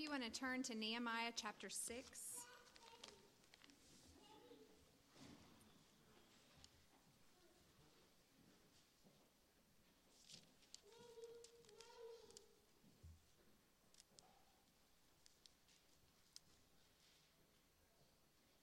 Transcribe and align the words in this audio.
you 0.00 0.08
want 0.08 0.22
to 0.22 0.30
turn 0.30 0.62
to 0.62 0.74
Nehemiah 0.74 1.30
chapter 1.36 1.68
6. 1.68 2.08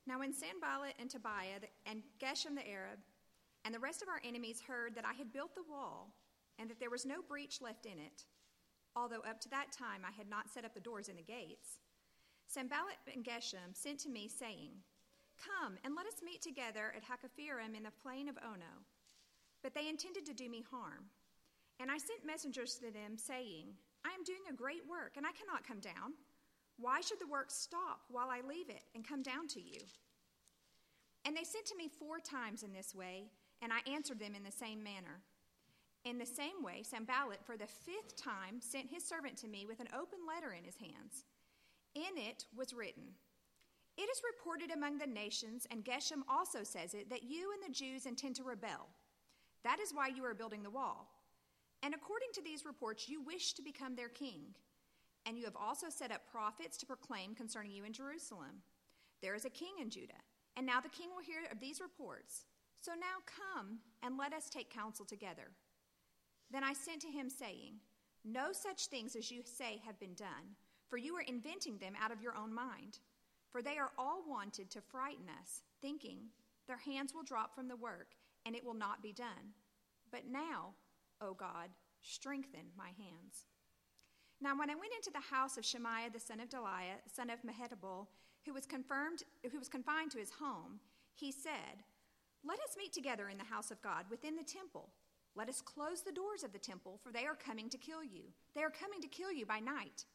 Now, 0.08 0.20
when 0.20 0.34
Sanballat 0.34 0.94
and 1.00 1.08
Tobiah 1.10 1.60
and 1.86 2.02
Geshem 2.20 2.56
the 2.56 2.68
Arab 2.68 2.98
and 3.64 3.76
the 3.76 3.80
rest 3.80 4.02
of 4.02 4.08
our 4.08 4.22
enemies 4.28 4.60
heard 4.66 4.96
that 4.96 5.06
I 5.06 5.14
had 5.14 5.32
built 5.32 5.54
the 5.54 5.62
wall 5.70 6.16
and 6.58 6.68
that 6.70 6.80
there 6.80 6.90
was 6.90 7.06
no 7.06 7.22
breach 7.22 7.62
left 7.62 7.86
in 7.86 8.00
it, 8.00 8.24
although 8.98 9.22
up 9.30 9.40
to 9.42 9.50
that 9.50 9.72
time 9.72 10.02
I 10.02 10.12
had 10.18 10.30
not 10.30 10.50
set 10.50 10.66
up 10.66 10.74
the 10.74 10.80
doors 10.80 11.08
and 11.08 11.18
the 11.18 11.22
gates, 11.22 11.78
Sanballat 12.48 12.98
and 13.14 13.24
Geshem 13.24 13.74
sent 13.74 14.00
to 14.00 14.10
me, 14.10 14.28
saying, 14.28 14.72
Come 15.38 15.78
and 15.84 15.94
let 15.96 16.08
us 16.08 16.26
meet 16.26 16.42
together 16.42 16.94
at 16.96 17.06
Hakkephirim 17.06 17.78
in 17.78 17.84
the 17.84 17.94
plain 18.02 18.28
of 18.28 18.38
Ono. 18.44 18.82
But 19.62 19.76
they 19.76 19.88
intended 19.88 20.26
to 20.26 20.34
do 20.34 20.50
me 20.50 20.64
harm. 20.72 21.12
And 21.80 21.92
I 21.92 22.00
sent 22.00 22.26
messengers 22.26 22.76
to 22.76 22.90
them, 22.90 23.18
saying, 23.18 23.78
I 24.04 24.10
am 24.10 24.24
doing 24.24 24.50
a 24.50 24.56
great 24.56 24.88
work, 24.90 25.14
and 25.16 25.26
I 25.28 25.32
cannot 25.32 25.68
come 25.68 25.80
down. 25.80 26.18
Why 26.80 27.02
should 27.02 27.20
the 27.20 27.28
work 27.28 27.52
stop 27.52 28.02
while 28.10 28.30
I 28.30 28.42
leave 28.48 28.70
it 28.70 28.84
and 28.96 29.08
come 29.08 29.22
down 29.22 29.48
to 29.50 29.62
you? 29.62 29.82
And 31.26 31.36
they 31.36 31.44
sent 31.44 31.66
to 31.68 31.78
me 31.78 31.90
four 32.00 32.20
times 32.20 32.64
in 32.64 32.74
this 32.74 32.96
way, 32.96 33.26
and 33.62 33.72
I 33.74 33.88
answered 33.92 34.20
them 34.20 34.34
in 34.34 34.44
the 34.44 34.52
same 34.52 34.82
manner. 34.82 35.22
In 36.08 36.18
the 36.18 36.26
same 36.26 36.64
way, 36.64 36.84
Sanballat, 36.84 37.44
for 37.44 37.58
the 37.58 37.68
fifth 37.68 38.16
time, 38.16 38.62
sent 38.62 38.90
his 38.90 39.04
servant 39.04 39.36
to 39.40 39.48
me 39.50 39.66
with 39.66 39.82
an 39.82 39.90
open 39.94 40.20
letter 40.26 40.54
in 40.54 40.64
his 40.64 40.78
hands. 40.78 41.26
In 41.96 42.18
it 42.18 42.46
was 42.56 42.74
written, 42.74 43.04
It 43.98 44.04
is 44.10 44.22
reported 44.24 44.72
among 44.72 45.00
the 45.00 45.06
nations, 45.06 45.68
and 45.70 45.84
Geshem 45.84 46.22
also 46.30 46.64
says 46.64 46.94
it, 46.94 47.10
that 47.10 47.24
you 47.24 47.52
and 47.52 47.62
the 47.62 47.78
Jews 47.78 48.06
intend 48.06 48.38
to 48.38 48.44
rebel. 48.44 48.88
That 49.66 49.82
is 49.82 49.94
why 49.94 50.08
you 50.08 50.24
are 50.24 50.34
building 50.34 50.64
the 50.64 50.70
wall. 50.70 51.10
And 51.84 51.94
according 51.94 52.30
to 52.36 52.42
these 52.42 52.66
reports, 52.66 53.10
you 53.10 53.22
wish 53.22 53.52
to 53.54 53.62
become 53.62 53.98
their 53.98 54.08
king. 54.08 54.56
And 55.26 55.38
you 55.38 55.44
have 55.44 55.58
also 55.58 55.88
set 55.90 56.14
up 56.14 56.32
prophets 56.32 56.78
to 56.78 56.86
proclaim 56.86 57.36
concerning 57.36 57.74
you 57.74 57.84
in 57.84 57.92
Jerusalem. 57.92 58.62
There 59.22 59.36
is 59.36 59.44
a 59.44 59.50
king 59.50 59.74
in 59.82 59.90
Judah, 59.90 60.24
and 60.56 60.66
now 60.66 60.80
the 60.80 60.88
king 60.88 61.10
will 61.14 61.22
hear 61.22 61.40
of 61.52 61.60
these 61.60 61.82
reports. 61.82 62.46
So 62.80 62.94
now 62.94 63.20
come 63.26 63.80
and 64.04 64.18
let 64.18 64.32
us 64.32 64.50
take 64.50 64.70
counsel 64.70 65.04
together. 65.04 65.50
Then 66.52 66.64
I 66.64 66.74
sent 66.74 67.02
to 67.02 67.08
him, 67.08 67.30
saying, 67.30 67.76
No 68.24 68.52
such 68.52 68.88
things 68.88 69.16
as 69.16 69.32
you 69.32 69.42
say 69.44 69.82
have 69.86 70.00
been 70.00 70.14
done, 70.14 70.56
for 70.90 70.98
you 70.98 71.16
are 71.16 71.22
inventing 71.22 71.78
them 71.78 71.94
out 72.02 72.12
of 72.12 72.22
your 72.22 72.36
own 72.36 72.54
mind. 72.54 73.00
For 73.52 73.62
they 73.62 73.78
are 73.78 73.92
all 73.98 74.24
wanted 74.28 74.70
to 74.72 74.82
frighten 74.82 75.26
us, 75.42 75.62
thinking, 75.82 76.30
Their 76.68 76.78
hands 76.78 77.14
will 77.14 77.24
drop 77.24 77.56
from 77.56 77.68
the 77.68 77.76
work, 77.76 78.16
and 78.46 78.56
it 78.56 78.66
will 78.66 78.74
not 78.74 79.02
be 79.02 79.14
done. 79.14 79.54
But 80.12 80.28
now, 80.30 80.74
O 81.22 81.34
God, 81.34 81.70
strengthen 82.02 82.72
my 82.78 82.88
hands. 82.88 83.46
Now, 84.40 84.58
when 84.58 84.70
I 84.70 84.76
went 84.76 84.94
into 84.96 85.12
the 85.12 85.36
house 85.36 85.58
of 85.58 85.66
Shemaiah 85.66 86.12
the 86.12 86.20
son 86.20 86.40
of 86.40 86.50
Delaiah, 86.50 87.02
son 87.12 87.30
of 87.30 87.40
Mehetabel, 87.42 88.08
who 88.46 88.54
was 88.54 88.66
confirmed, 88.66 89.24
who 89.52 89.58
was 89.58 89.68
confined 89.68 90.12
to 90.12 90.20
his 90.20 90.32
home, 90.32 90.80
he 91.16 91.32
said, 91.32 91.84
"Let 92.44 92.60
us 92.60 92.78
meet 92.78 92.94
together 92.94 93.30
in 93.30 93.38
the 93.38 93.44
house 93.44 93.72
of 93.72 93.82
God 93.82 94.10
within 94.10 94.36
the 94.36 94.44
temple. 94.44 94.94
Let 95.38 95.50
us 95.50 95.62
close 95.62 96.02
the 96.02 96.12
doors 96.12 96.44
of 96.44 96.52
the 96.52 96.60
temple, 96.60 97.00
for 97.04 97.12
they 97.12 97.26
are 97.26 97.36
coming 97.36 97.70
to 97.70 97.78
kill 97.78 98.04
you. 98.04 98.24
They 98.56 98.64
are 98.64 98.70
coming 98.70 99.02
to 99.02 99.08
kill 99.08 99.32
you 99.32 99.46
by 99.46 99.60
night." 99.60 100.06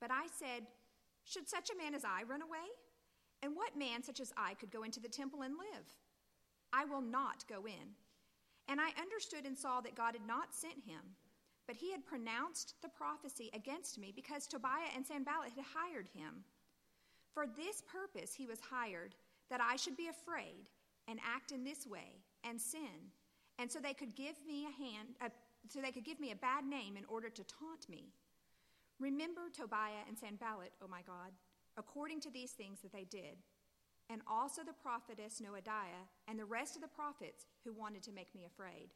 But 0.00 0.10
I 0.10 0.28
said, 0.28 0.66
"Should 1.24 1.48
such 1.48 1.70
a 1.70 1.76
man 1.76 1.94
as 1.94 2.04
I 2.04 2.22
run 2.22 2.40
away? 2.40 2.70
And 3.42 3.56
what 3.56 3.76
man 3.76 4.02
such 4.02 4.20
as 4.20 4.32
I 4.36 4.54
could 4.54 4.70
go 4.70 4.84
into 4.84 5.00
the 5.00 5.08
temple 5.08 5.42
and 5.42 5.58
live? 5.58 5.98
I 6.72 6.84
will 6.86 7.02
not 7.02 7.46
go 7.48 7.66
in." 7.66 7.96
And 8.68 8.80
I 8.80 8.90
understood 8.92 9.44
and 9.44 9.58
saw 9.58 9.82
that 9.82 9.94
God 9.94 10.14
had 10.14 10.26
not 10.26 10.54
sent 10.54 10.84
him 10.84 11.16
but 11.66 11.76
he 11.76 11.90
had 11.90 12.04
pronounced 12.04 12.74
the 12.82 12.88
prophecy 12.88 13.50
against 13.54 13.98
me 13.98 14.12
because 14.14 14.46
Tobiah 14.46 14.90
and 14.94 15.06
Sanballat 15.06 15.52
had 15.52 15.64
hired 15.64 16.08
him. 16.08 16.44
For 17.32 17.46
this 17.46 17.82
purpose 17.82 18.34
he 18.34 18.46
was 18.46 18.60
hired, 18.60 19.14
that 19.50 19.60
I 19.60 19.76
should 19.76 19.96
be 19.96 20.08
afraid 20.08 20.68
and 21.08 21.18
act 21.22 21.52
in 21.52 21.64
this 21.64 21.86
way 21.86 22.22
and 22.44 22.60
sin, 22.60 23.12
and 23.58 23.70
so 23.70 23.78
they 23.78 23.94
could 23.94 24.14
give 24.14 24.36
me 24.46 24.66
a 24.66 24.82
hand, 24.82 25.08
so 25.68 25.80
they 25.80 25.92
could 25.92 26.04
give 26.04 26.20
me 26.20 26.32
a 26.32 26.36
bad 26.36 26.64
name 26.64 26.96
in 26.96 27.04
order 27.06 27.28
to 27.30 27.44
taunt 27.44 27.88
me. 27.88 28.08
Remember 29.00 29.42
Tobiah 29.52 30.06
and 30.08 30.16
Sanballat, 30.16 30.72
O 30.80 30.84
oh 30.84 30.88
my 30.88 31.02
God, 31.06 31.32
according 31.76 32.20
to 32.22 32.30
these 32.30 32.52
things 32.52 32.80
that 32.80 32.92
they 32.92 33.04
did, 33.04 33.38
and 34.10 34.20
also 34.28 34.62
the 34.62 34.72
prophetess 34.72 35.40
Noadiah 35.40 36.06
and 36.28 36.38
the 36.38 36.44
rest 36.44 36.76
of 36.76 36.82
the 36.82 36.88
prophets 36.88 37.46
who 37.64 37.72
wanted 37.72 38.02
to 38.04 38.12
make 38.12 38.34
me 38.34 38.44
afraid. 38.44 38.90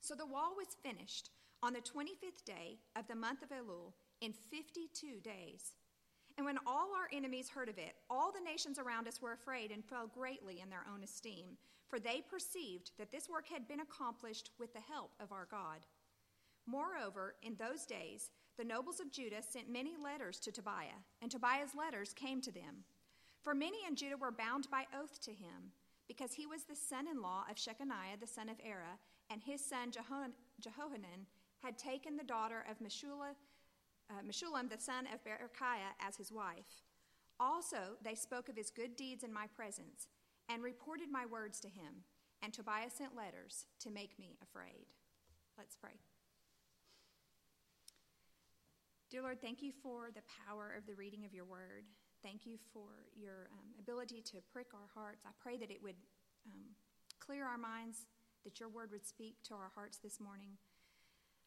So 0.00 0.14
the 0.14 0.26
wall 0.26 0.54
was 0.56 0.76
finished 0.82 1.30
on 1.62 1.74
the 1.74 1.80
25th 1.80 2.44
day 2.46 2.78
of 2.96 3.06
the 3.06 3.14
month 3.14 3.42
of 3.42 3.50
Elul 3.50 3.92
in 4.20 4.32
52 4.32 5.20
days. 5.22 5.74
And 6.38 6.46
when 6.46 6.58
all 6.66 6.90
our 6.94 7.08
enemies 7.12 7.50
heard 7.50 7.68
of 7.68 7.76
it, 7.76 7.94
all 8.08 8.32
the 8.32 8.40
nations 8.40 8.78
around 8.78 9.06
us 9.06 9.20
were 9.20 9.32
afraid 9.32 9.70
and 9.70 9.84
fell 9.84 10.06
greatly 10.06 10.60
in 10.60 10.70
their 10.70 10.86
own 10.92 11.02
esteem, 11.02 11.58
for 11.90 11.98
they 11.98 12.22
perceived 12.30 12.92
that 12.98 13.10
this 13.10 13.28
work 13.28 13.48
had 13.48 13.66
been 13.66 13.80
accomplished 13.80 14.50
with 14.58 14.72
the 14.72 14.80
help 14.80 15.10
of 15.18 15.32
our 15.32 15.48
God. 15.50 15.84
Moreover, 16.66 17.34
in 17.42 17.56
those 17.56 17.84
days, 17.84 18.30
the 18.56 18.64
nobles 18.64 19.00
of 19.00 19.10
Judah 19.10 19.42
sent 19.42 19.68
many 19.68 19.96
letters 19.96 20.38
to 20.40 20.52
Tobiah, 20.52 21.02
and 21.20 21.30
Tobiah's 21.30 21.74
letters 21.74 22.12
came 22.12 22.40
to 22.42 22.52
them. 22.52 22.84
For 23.42 23.54
many 23.54 23.78
in 23.88 23.96
Judah 23.96 24.16
were 24.16 24.30
bound 24.30 24.70
by 24.70 24.84
oath 24.96 25.20
to 25.22 25.32
him, 25.32 25.72
because 26.06 26.32
he 26.32 26.46
was 26.46 26.62
the 26.64 26.76
son 26.76 27.08
in 27.08 27.20
law 27.20 27.42
of 27.50 27.56
Shechaniah 27.56 28.20
the 28.20 28.26
son 28.26 28.48
of 28.48 28.58
Arah, 28.58 28.98
and 29.28 29.42
his 29.42 29.64
son 29.64 29.90
Jehohanan 29.90 31.26
had 31.62 31.76
taken 31.76 32.16
the 32.16 32.24
daughter 32.24 32.64
of 32.70 32.78
Meshullam, 32.78 33.34
uh, 34.10 34.22
Meshullam 34.26 34.70
the 34.70 34.78
son 34.78 35.08
of 35.12 35.24
Berechiah, 35.24 35.94
as 36.06 36.16
his 36.16 36.30
wife. 36.30 36.82
Also, 37.40 37.96
they 38.04 38.14
spoke 38.14 38.48
of 38.48 38.56
his 38.56 38.70
good 38.70 38.94
deeds 38.96 39.24
in 39.24 39.32
my 39.32 39.46
presence 39.56 40.08
and 40.50 40.62
reported 40.62 41.10
my 41.10 41.26
words 41.26 41.60
to 41.60 41.68
him. 41.68 42.02
And 42.42 42.52
Tobias 42.52 42.94
sent 42.94 43.14
letters 43.14 43.66
to 43.80 43.90
make 43.90 44.18
me 44.18 44.36
afraid. 44.42 44.86
Let's 45.56 45.76
pray. 45.76 46.00
Dear 49.10 49.22
Lord, 49.22 49.40
thank 49.40 49.62
you 49.62 49.72
for 49.82 50.10
the 50.14 50.22
power 50.46 50.74
of 50.76 50.86
the 50.86 50.94
reading 50.94 51.24
of 51.24 51.34
your 51.34 51.44
word. 51.44 51.84
Thank 52.22 52.46
you 52.46 52.58
for 52.72 53.10
your 53.14 53.50
um, 53.52 53.74
ability 53.78 54.22
to 54.32 54.38
prick 54.52 54.68
our 54.72 54.88
hearts. 54.94 55.22
I 55.26 55.30
pray 55.40 55.56
that 55.58 55.70
it 55.70 55.82
would 55.82 55.96
um, 56.46 56.74
clear 57.18 57.44
our 57.44 57.58
minds, 57.58 58.06
that 58.44 58.60
your 58.60 58.68
word 58.68 58.90
would 58.92 59.06
speak 59.06 59.36
to 59.44 59.54
our 59.54 59.70
hearts 59.74 59.98
this 59.98 60.20
morning. 60.20 60.56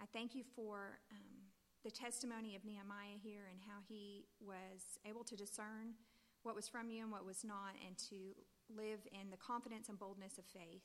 I 0.02 0.06
thank 0.14 0.36
you 0.36 0.44
for 0.56 1.00
um, 1.12 1.40
the 1.84 1.92
testimony 1.92 2.56
of 2.56 2.66
Nehemiah 2.66 3.18
here 3.22 3.48
and 3.50 3.60
how 3.66 3.80
he 3.88 4.26
was 4.40 5.00
able 5.08 5.24
to 5.24 5.36
discern 5.36 5.96
what 6.44 6.56
was 6.56 6.68
from 6.68 6.90
you 6.90 7.04
and 7.04 7.12
what 7.12 7.26
was 7.26 7.44
not, 7.44 7.76
and 7.88 7.98
to 8.10 8.36
live 8.70 9.04
in 9.12 9.30
the 9.30 9.38
confidence 9.38 9.90
and 9.90 10.00
boldness 10.00 10.38
of 10.38 10.46
faith. 10.46 10.84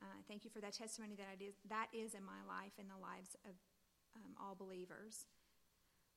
Uh, 0.00 0.18
thank 0.28 0.44
you 0.44 0.50
for 0.50 0.60
that 0.60 0.74
testimony 0.74 1.14
that, 1.14 1.40
is, 1.40 1.54
that 1.68 1.86
is 1.92 2.14
in 2.14 2.24
my 2.24 2.42
life 2.48 2.74
and 2.78 2.90
the 2.90 3.00
lives 3.00 3.36
of 3.44 3.54
um, 4.16 4.34
all 4.40 4.54
believers. 4.54 5.26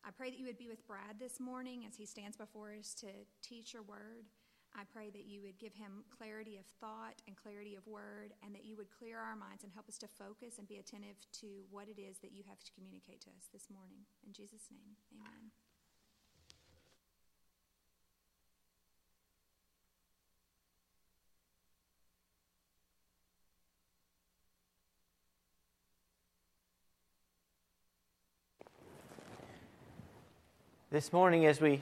I 0.05 0.11
pray 0.11 0.29
that 0.29 0.39
you 0.39 0.45
would 0.45 0.57
be 0.57 0.69
with 0.69 0.85
Brad 0.87 1.19
this 1.19 1.39
morning 1.39 1.83
as 1.87 1.95
he 1.95 2.05
stands 2.05 2.37
before 2.37 2.73
us 2.73 2.93
to 3.01 3.07
teach 3.41 3.73
your 3.73 3.83
word. 3.83 4.29
I 4.75 4.83
pray 4.85 5.09
that 5.09 5.25
you 5.25 5.41
would 5.41 5.57
give 5.57 5.73
him 5.73 6.05
clarity 6.11 6.57
of 6.57 6.65
thought 6.79 7.17
and 7.25 7.35
clarity 7.35 7.75
of 7.75 7.87
word, 7.87 8.33
and 8.43 8.53
that 8.53 8.65
you 8.65 8.77
would 8.77 8.91
clear 8.91 9.17
our 9.17 9.35
minds 9.35 9.63
and 9.63 9.71
help 9.73 9.89
us 9.89 9.97
to 9.99 10.07
focus 10.07 10.59
and 10.59 10.67
be 10.67 10.77
attentive 10.77 11.17
to 11.41 11.65
what 11.71 11.87
it 11.87 11.99
is 11.99 12.19
that 12.19 12.31
you 12.31 12.43
have 12.47 12.61
to 12.63 12.71
communicate 12.73 13.21
to 13.21 13.31
us 13.31 13.49
this 13.51 13.67
morning. 13.73 14.05
In 14.25 14.33
Jesus' 14.33 14.69
name, 14.69 14.95
amen. 15.11 15.51
This 30.97 31.13
morning, 31.13 31.45
as 31.45 31.61
we 31.61 31.79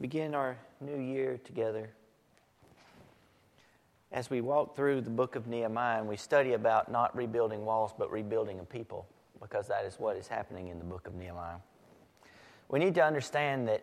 begin 0.00 0.34
our 0.34 0.56
new 0.80 0.98
year 0.98 1.38
together, 1.44 1.90
as 4.10 4.30
we 4.30 4.40
walk 4.40 4.74
through 4.74 5.02
the 5.02 5.10
book 5.10 5.36
of 5.36 5.46
Nehemiah 5.46 5.98
and 5.98 6.08
we 6.08 6.16
study 6.16 6.54
about 6.54 6.90
not 6.90 7.14
rebuilding 7.14 7.66
walls 7.66 7.92
but 7.98 8.10
rebuilding 8.10 8.60
a 8.60 8.64
people, 8.64 9.06
because 9.38 9.68
that 9.68 9.84
is 9.84 9.96
what 10.00 10.16
is 10.16 10.26
happening 10.26 10.68
in 10.68 10.78
the 10.78 10.84
book 10.86 11.06
of 11.06 11.14
Nehemiah. 11.14 11.58
We 12.70 12.78
need 12.78 12.94
to 12.94 13.04
understand 13.04 13.68
that 13.68 13.82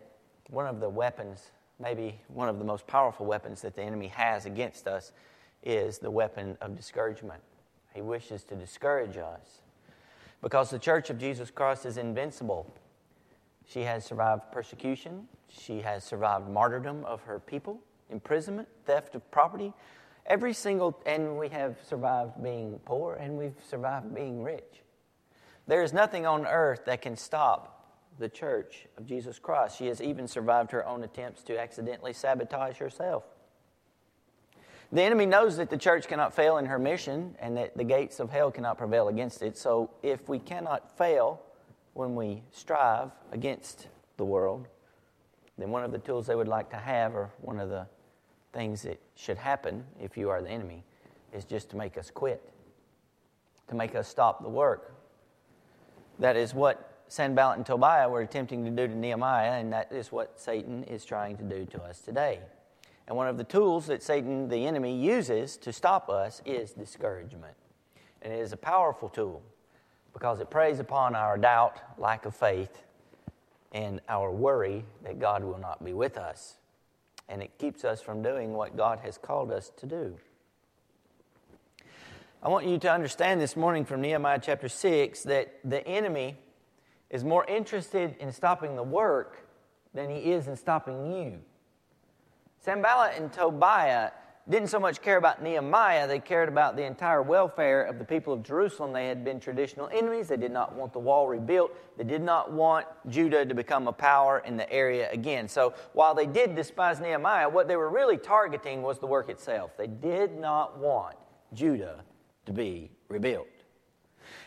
one 0.50 0.66
of 0.66 0.80
the 0.80 0.88
weapons, 0.88 1.52
maybe 1.78 2.18
one 2.26 2.48
of 2.48 2.58
the 2.58 2.64
most 2.64 2.84
powerful 2.88 3.24
weapons 3.24 3.62
that 3.62 3.76
the 3.76 3.82
enemy 3.82 4.08
has 4.08 4.46
against 4.46 4.88
us, 4.88 5.12
is 5.62 5.98
the 5.98 6.10
weapon 6.10 6.58
of 6.60 6.74
discouragement. 6.74 7.40
He 7.94 8.00
wishes 8.00 8.42
to 8.42 8.56
discourage 8.56 9.16
us 9.16 9.60
because 10.42 10.70
the 10.70 10.78
church 10.80 11.08
of 11.08 11.18
Jesus 11.18 11.52
Christ 11.52 11.86
is 11.86 11.98
invincible. 11.98 12.66
She 13.68 13.82
has 13.82 14.04
survived 14.04 14.50
persecution. 14.52 15.28
She 15.48 15.80
has 15.80 16.04
survived 16.04 16.48
martyrdom 16.48 17.04
of 17.04 17.22
her 17.22 17.38
people, 17.38 17.80
imprisonment, 18.10 18.68
theft 18.86 19.14
of 19.14 19.30
property. 19.30 19.72
Every 20.26 20.52
single, 20.52 21.00
and 21.06 21.38
we 21.38 21.48
have 21.48 21.76
survived 21.88 22.42
being 22.42 22.78
poor 22.84 23.14
and 23.14 23.36
we've 23.36 23.56
survived 23.68 24.14
being 24.14 24.42
rich. 24.42 24.82
There 25.66 25.82
is 25.82 25.92
nothing 25.92 26.26
on 26.26 26.46
earth 26.46 26.84
that 26.86 27.02
can 27.02 27.16
stop 27.16 27.82
the 28.18 28.28
church 28.28 28.86
of 28.98 29.06
Jesus 29.06 29.38
Christ. 29.38 29.78
She 29.78 29.86
has 29.86 30.00
even 30.00 30.28
survived 30.28 30.70
her 30.72 30.86
own 30.86 31.02
attempts 31.02 31.42
to 31.44 31.58
accidentally 31.58 32.12
sabotage 32.12 32.76
herself. 32.76 33.24
The 34.92 35.02
enemy 35.02 35.24
knows 35.24 35.56
that 35.56 35.70
the 35.70 35.78
church 35.78 36.06
cannot 36.06 36.34
fail 36.34 36.58
in 36.58 36.66
her 36.66 36.78
mission 36.78 37.34
and 37.40 37.56
that 37.56 37.76
the 37.76 37.84
gates 37.84 38.20
of 38.20 38.30
hell 38.30 38.50
cannot 38.50 38.76
prevail 38.76 39.08
against 39.08 39.42
it. 39.42 39.56
So 39.56 39.90
if 40.02 40.28
we 40.28 40.38
cannot 40.38 40.98
fail 40.98 41.40
when 41.94 42.14
we 42.14 42.42
strive 42.50 43.10
against 43.32 43.88
the 44.16 44.24
world, 44.24 44.68
then 45.58 45.70
one 45.70 45.84
of 45.84 45.92
the 45.92 45.98
tools 45.98 46.26
they 46.26 46.34
would 46.34 46.48
like 46.48 46.70
to 46.70 46.76
have, 46.76 47.14
or 47.14 47.30
one 47.40 47.60
of 47.60 47.68
the 47.68 47.86
things 48.52 48.82
that 48.82 49.00
should 49.14 49.36
happen 49.36 49.84
if 50.00 50.16
you 50.16 50.30
are 50.30 50.42
the 50.42 50.50
enemy, 50.50 50.84
is 51.32 51.44
just 51.44 51.70
to 51.70 51.76
make 51.76 51.96
us 51.98 52.10
quit, 52.10 52.42
to 53.68 53.74
make 53.74 53.94
us 53.94 54.08
stop 54.08 54.42
the 54.42 54.48
work. 54.48 54.94
That 56.18 56.36
is 56.36 56.54
what 56.54 57.04
Sanballat 57.08 57.58
and 57.58 57.66
Tobiah 57.66 58.08
were 58.08 58.22
attempting 58.22 58.64
to 58.64 58.70
do 58.70 58.86
to 58.86 58.96
Nehemiah, 58.96 59.60
and 59.60 59.72
that 59.72 59.92
is 59.92 60.10
what 60.10 60.40
Satan 60.40 60.84
is 60.84 61.04
trying 61.04 61.36
to 61.36 61.42
do 61.42 61.66
to 61.66 61.82
us 61.82 62.00
today. 62.00 62.40
And 63.06 63.16
one 63.16 63.28
of 63.28 63.36
the 63.36 63.44
tools 63.44 63.86
that 63.86 64.02
Satan, 64.02 64.48
the 64.48 64.66
enemy, 64.66 64.96
uses 64.96 65.56
to 65.58 65.72
stop 65.72 66.08
us 66.08 66.40
is 66.46 66.72
discouragement. 66.72 67.54
And 68.22 68.32
it 68.32 68.38
is 68.38 68.52
a 68.52 68.56
powerful 68.56 69.08
tool 69.08 69.42
because 70.12 70.40
it 70.40 70.50
preys 70.50 70.78
upon 70.78 71.14
our 71.14 71.38
doubt, 71.38 71.80
lack 71.98 72.24
of 72.24 72.34
faith, 72.34 72.82
and 73.72 74.00
our 74.08 74.30
worry 74.30 74.84
that 75.02 75.18
God 75.18 75.42
will 75.44 75.58
not 75.58 75.84
be 75.84 75.92
with 75.92 76.16
us. 76.16 76.56
And 77.28 77.42
it 77.42 77.56
keeps 77.58 77.84
us 77.84 78.02
from 78.02 78.22
doing 78.22 78.52
what 78.52 78.76
God 78.76 79.00
has 79.00 79.16
called 79.16 79.50
us 79.50 79.70
to 79.78 79.86
do. 79.86 80.16
I 82.42 82.48
want 82.48 82.66
you 82.66 82.76
to 82.78 82.92
understand 82.92 83.40
this 83.40 83.56
morning 83.56 83.84
from 83.84 84.00
Nehemiah 84.00 84.40
chapter 84.42 84.68
6 84.68 85.22
that 85.22 85.54
the 85.64 85.86
enemy 85.86 86.36
is 87.08 87.24
more 87.24 87.44
interested 87.46 88.16
in 88.18 88.32
stopping 88.32 88.74
the 88.74 88.82
work 88.82 89.46
than 89.94 90.10
he 90.10 90.32
is 90.32 90.48
in 90.48 90.56
stopping 90.56 91.12
you. 91.12 91.38
Sanballat 92.58 93.16
and 93.16 93.32
Tobiah 93.32 94.10
didn't 94.48 94.68
so 94.68 94.80
much 94.80 95.00
care 95.00 95.18
about 95.18 95.40
Nehemiah, 95.40 96.08
they 96.08 96.18
cared 96.18 96.48
about 96.48 96.74
the 96.74 96.82
entire 96.82 97.22
welfare 97.22 97.84
of 97.84 97.98
the 97.98 98.04
people 98.04 98.32
of 98.32 98.42
Jerusalem. 98.42 98.92
They 98.92 99.06
had 99.06 99.24
been 99.24 99.38
traditional 99.38 99.88
enemies. 99.92 100.28
They 100.28 100.36
did 100.36 100.50
not 100.50 100.74
want 100.74 100.92
the 100.92 100.98
wall 100.98 101.28
rebuilt. 101.28 101.72
They 101.96 102.04
did 102.04 102.22
not 102.22 102.52
want 102.52 102.86
Judah 103.08 103.46
to 103.46 103.54
become 103.54 103.86
a 103.86 103.92
power 103.92 104.42
in 104.44 104.56
the 104.56 104.70
area 104.72 105.08
again. 105.12 105.46
So 105.46 105.74
while 105.92 106.14
they 106.14 106.26
did 106.26 106.56
despise 106.56 107.00
Nehemiah, 107.00 107.48
what 107.48 107.68
they 107.68 107.76
were 107.76 107.88
really 107.88 108.16
targeting 108.16 108.82
was 108.82 108.98
the 108.98 109.06
work 109.06 109.28
itself. 109.28 109.76
They 109.76 109.86
did 109.86 110.36
not 110.36 110.76
want 110.76 111.14
Judah 111.52 112.02
to 112.46 112.52
be 112.52 112.90
rebuilt. 113.08 113.46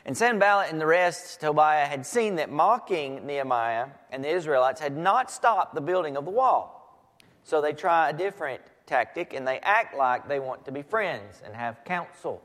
And 0.06 0.16
Sanballat 0.16 0.72
and 0.72 0.80
the 0.80 0.86
rest, 0.86 1.40
Tobiah, 1.40 1.86
had 1.86 2.06
seen 2.06 2.36
that 2.36 2.52
mocking 2.52 3.26
Nehemiah 3.26 3.88
and 4.12 4.24
the 4.24 4.30
Israelites 4.30 4.82
had 4.82 4.96
not 4.98 5.32
stopped 5.32 5.74
the 5.74 5.82
building 5.82 6.18
of 6.18 6.26
the 6.26 6.32
wall. 6.32 6.74
So 7.44 7.62
they 7.62 7.74
try 7.74 8.10
a 8.10 8.14
different 8.14 8.62
tactic 8.86 9.34
and 9.34 9.48
they 9.48 9.60
act 9.60 9.96
like 9.96 10.28
they 10.28 10.40
want 10.40 10.66
to 10.66 10.72
be 10.72 10.82
friends 10.82 11.42
and 11.46 11.56
have 11.56 11.84
counsel. 11.86 12.42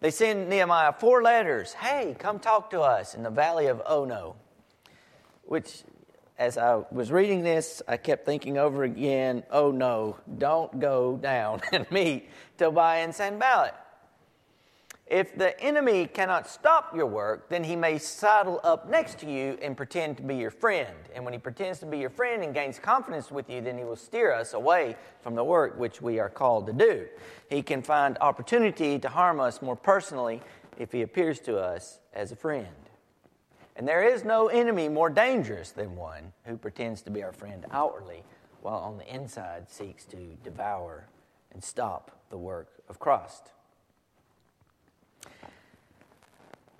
They 0.00 0.10
send 0.10 0.48
Nehemiah 0.48 0.92
four 0.92 1.22
letters 1.22 1.74
Hey, 1.74 2.16
come 2.18 2.38
talk 2.38 2.70
to 2.70 2.80
us 2.80 3.14
in 3.14 3.22
the 3.22 3.30
valley 3.30 3.66
of 3.66 3.82
Ono. 3.86 4.36
Which, 5.44 5.82
as 6.38 6.56
I 6.56 6.82
was 6.90 7.10
reading 7.10 7.42
this, 7.42 7.82
I 7.86 7.96
kept 7.96 8.24
thinking 8.24 8.56
over 8.56 8.84
again 8.84 9.42
oh 9.50 9.70
no, 9.70 10.16
don't 10.38 10.78
go 10.80 11.16
down 11.16 11.60
and 11.72 11.90
meet 11.90 12.28
Tobiah 12.56 13.02
and 13.04 13.14
Sanballat. 13.14 13.74
If 15.10 15.36
the 15.36 15.60
enemy 15.60 16.06
cannot 16.06 16.48
stop 16.48 16.94
your 16.94 17.06
work, 17.06 17.48
then 17.48 17.64
he 17.64 17.74
may 17.74 17.98
sidle 17.98 18.60
up 18.62 18.88
next 18.88 19.18
to 19.18 19.26
you 19.26 19.58
and 19.60 19.76
pretend 19.76 20.16
to 20.18 20.22
be 20.22 20.36
your 20.36 20.52
friend. 20.52 20.94
And 21.12 21.24
when 21.24 21.32
he 21.32 21.38
pretends 21.40 21.80
to 21.80 21.86
be 21.86 21.98
your 21.98 22.10
friend 22.10 22.44
and 22.44 22.54
gains 22.54 22.78
confidence 22.78 23.28
with 23.28 23.50
you, 23.50 23.60
then 23.60 23.76
he 23.76 23.82
will 23.82 23.96
steer 23.96 24.32
us 24.32 24.54
away 24.54 24.94
from 25.20 25.34
the 25.34 25.42
work 25.42 25.76
which 25.76 26.00
we 26.00 26.20
are 26.20 26.28
called 26.28 26.68
to 26.68 26.72
do. 26.72 27.08
He 27.48 27.60
can 27.60 27.82
find 27.82 28.18
opportunity 28.20 29.00
to 29.00 29.08
harm 29.08 29.40
us 29.40 29.60
more 29.60 29.74
personally 29.74 30.42
if 30.78 30.92
he 30.92 31.02
appears 31.02 31.40
to 31.40 31.58
us 31.58 31.98
as 32.14 32.30
a 32.30 32.36
friend. 32.36 32.68
And 33.74 33.88
there 33.88 34.04
is 34.04 34.24
no 34.24 34.46
enemy 34.46 34.88
more 34.88 35.10
dangerous 35.10 35.72
than 35.72 35.96
one 35.96 36.32
who 36.44 36.56
pretends 36.56 37.02
to 37.02 37.10
be 37.10 37.24
our 37.24 37.32
friend 37.32 37.66
outwardly 37.72 38.22
while 38.62 38.78
on 38.78 38.96
the 38.96 39.12
inside 39.12 39.68
seeks 39.68 40.04
to 40.04 40.36
devour 40.44 41.08
and 41.52 41.64
stop 41.64 42.12
the 42.30 42.38
work 42.38 42.68
of 42.88 43.00
Christ. 43.00 43.50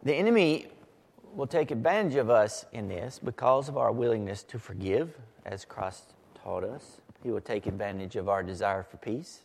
The 0.02 0.14
enemy 0.14 0.66
will 1.34 1.46
take 1.46 1.70
advantage 1.70 2.16
of 2.16 2.30
us 2.30 2.64
in 2.72 2.88
this 2.88 3.20
because 3.22 3.68
of 3.68 3.76
our 3.76 3.92
willingness 3.92 4.42
to 4.44 4.58
forgive, 4.58 5.14
as 5.44 5.64
Christ 5.64 6.14
taught 6.42 6.64
us. 6.64 7.00
He 7.22 7.30
will 7.30 7.40
take 7.40 7.66
advantage 7.66 8.16
of 8.16 8.28
our 8.28 8.42
desire 8.42 8.82
for 8.82 8.96
peace 8.96 9.40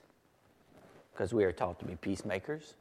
because 1.12 1.33
we 1.33 1.44
are 1.44 1.51
taught 1.51 1.80
to 1.80 1.86
be 1.86 1.95
peacemakers. 1.95 2.75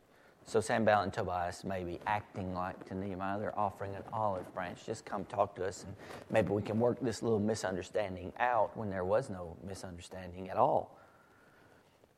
So 0.46 0.60
Sanballat 0.60 1.04
and 1.04 1.12
Tobias 1.12 1.64
may 1.64 1.84
be 1.84 1.98
acting 2.06 2.54
like 2.54 2.84
to 2.88 2.94
Nehemiah. 2.94 3.38
They're 3.40 3.58
offering 3.58 3.94
an 3.94 4.02
olive 4.12 4.52
branch. 4.54 4.84
Just 4.84 5.04
come 5.04 5.24
talk 5.24 5.56
to 5.56 5.66
us, 5.66 5.84
and 5.84 5.94
maybe 6.30 6.50
we 6.50 6.62
can 6.62 6.78
work 6.78 7.00
this 7.00 7.22
little 7.22 7.38
misunderstanding 7.38 8.32
out 8.38 8.76
when 8.76 8.90
there 8.90 9.04
was 9.04 9.30
no 9.30 9.56
misunderstanding 9.66 10.50
at 10.50 10.56
all. 10.56 10.98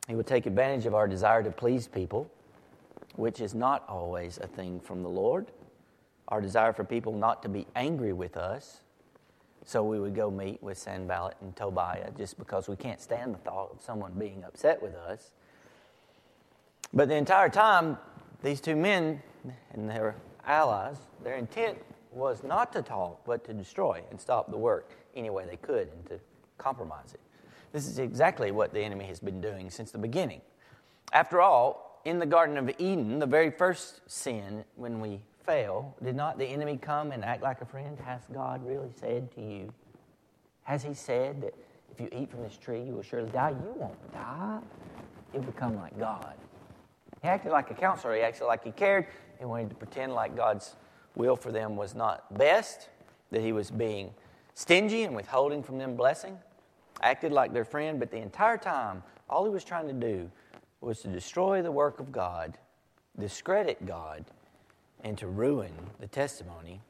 He 0.08 0.14
will 0.14 0.25
take 0.25 0.46
advantage 0.46 0.87
of 0.87 0.94
our 0.94 1.06
desire 1.06 1.43
to 1.43 1.50
please 1.50 1.87
people 1.87 2.31
which 3.16 3.40
is 3.40 3.54
not 3.54 3.84
always 3.88 4.38
a 4.38 4.46
thing 4.46 4.80
from 4.80 5.02
the 5.02 5.08
Lord. 5.08 5.46
Our 6.28 6.40
desire 6.40 6.72
for 6.72 6.84
people 6.84 7.12
not 7.12 7.42
to 7.42 7.48
be 7.48 7.66
angry 7.74 8.12
with 8.12 8.36
us. 8.36 8.80
So 9.64 9.82
we 9.82 9.98
would 9.98 10.14
go 10.14 10.30
meet 10.30 10.62
with 10.62 10.78
Sanballat 10.78 11.36
and 11.40 11.54
Tobiah 11.56 12.10
just 12.16 12.38
because 12.38 12.68
we 12.68 12.76
can't 12.76 13.00
stand 13.00 13.34
the 13.34 13.38
thought 13.38 13.70
of 13.72 13.82
someone 13.82 14.12
being 14.12 14.44
upset 14.44 14.80
with 14.80 14.94
us. 14.94 15.32
But 16.92 17.08
the 17.08 17.16
entire 17.16 17.48
time, 17.48 17.98
these 18.42 18.60
two 18.60 18.76
men 18.76 19.22
and 19.72 19.90
their 19.90 20.14
allies, 20.46 20.98
their 21.24 21.34
intent 21.34 21.78
was 22.12 22.44
not 22.44 22.72
to 22.72 22.82
talk, 22.82 23.24
but 23.26 23.44
to 23.44 23.52
destroy 23.52 24.02
and 24.10 24.20
stop 24.20 24.50
the 24.50 24.56
work 24.56 24.90
any 25.14 25.30
way 25.30 25.44
they 25.46 25.56
could 25.56 25.88
and 25.88 26.06
to 26.06 26.20
compromise 26.58 27.12
it. 27.12 27.20
This 27.72 27.86
is 27.86 27.98
exactly 27.98 28.52
what 28.52 28.72
the 28.72 28.81
enemy 28.81 29.05
has 29.06 29.20
been 29.20 29.41
doing 29.41 29.69
since 29.69 29.91
the 29.91 29.98
beginning. 29.98 30.41
After 31.12 31.41
all, 31.41 31.85
in 32.06 32.20
the 32.20 32.27
Garden 32.27 32.56
of 32.56 32.70
Eden, 32.79 33.19
the 33.19 33.27
very 33.27 33.51
first 33.51 34.01
sin, 34.06 34.65
when 34.77 35.01
we 35.01 35.20
fail, 35.44 35.93
did 36.05 36.15
not 36.15 36.39
the 36.39 36.44
enemy 36.44 36.77
come 36.77 37.10
and 37.10 37.25
act 37.25 37.43
like 37.43 37.60
a 37.60 37.65
friend? 37.65 37.98
Has 37.98 38.20
God 38.32 38.65
really 38.65 38.93
said 38.94 39.29
to 39.34 39.41
you? 39.41 39.75
Has 40.63 40.84
He 40.84 40.94
said 40.94 41.43
that 41.43 41.55
if 41.91 42.01
you 42.01 42.08
eat 42.17 42.31
from 42.31 42.43
this 42.43 42.56
tree, 42.56 42.81
you 42.81 42.93
will 42.93 43.03
surely 43.03 43.29
die? 43.31 43.51
You 43.51 43.75
won't 43.75 44.13
die. 44.13 44.60
You'll 45.34 45.43
become 45.43 45.75
like 45.75 45.98
God. 45.98 46.34
He 47.22 47.29
acted 47.29 47.51
like 47.51 47.72
a 47.72 47.75
counselor. 47.75 48.15
He 48.15 48.20
acted 48.20 48.46
like 48.46 48.63
he 48.63 48.70
cared. 48.70 49.08
He 49.41 49.44
wanted 49.44 49.70
to 49.70 49.75
pretend 49.75 50.15
like 50.15 50.36
God's 50.36 50.77
will 51.17 51.34
for 51.34 51.51
them 51.51 51.75
was 51.75 51.96
not 51.96 52.39
best, 52.39 52.89
that 53.32 53.41
he 53.41 53.51
was 53.51 53.69
being 53.72 54.15
stingy 54.55 55.03
and 55.03 55.17
withholding 55.17 55.60
from 55.60 55.77
them 55.77 55.96
blessing. 55.96 56.39
Acted 57.03 57.32
like 57.32 57.53
their 57.53 57.65
friend, 57.65 57.98
but 57.98 58.13
the 58.13 58.19
entire 58.19 58.58
time, 58.58 59.03
all 59.29 59.44
he 59.44 59.51
was 59.51 59.65
trying 59.65 59.89
to 59.89 59.93
do 59.93 60.31
was 60.80 61.00
to 61.00 61.08
destroy 61.08 61.62
the 61.62 61.72
work 61.72 62.00
of 62.00 62.12
God, 62.12 62.58
discredit 63.18 63.86
God, 63.86 64.24
and 65.02 65.16
to 65.18 65.26
ruin 65.26 65.72
the 66.00 66.06
testimony 66.06 66.80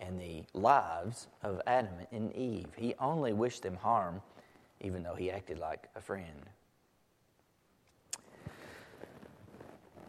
and 0.00 0.20
the 0.20 0.44
lives 0.52 1.28
of 1.42 1.60
Adam 1.66 1.94
and 2.12 2.34
Eve. 2.34 2.68
He 2.76 2.94
only 2.98 3.32
wished 3.32 3.62
them 3.62 3.76
harm, 3.76 4.22
even 4.80 5.02
though 5.02 5.14
he 5.14 5.30
acted 5.30 5.58
like 5.58 5.88
a 5.96 6.00
friend. 6.00 6.48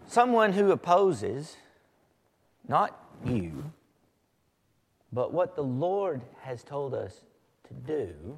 Someone 0.07 0.53
who 0.53 0.71
opposes 0.71 1.57
not 2.67 2.99
you, 3.25 3.71
but 5.11 5.33
what 5.33 5.55
the 5.55 5.63
Lord 5.63 6.21
has 6.41 6.63
told 6.63 6.93
us 6.93 7.21
to 7.67 7.73
do 7.73 8.37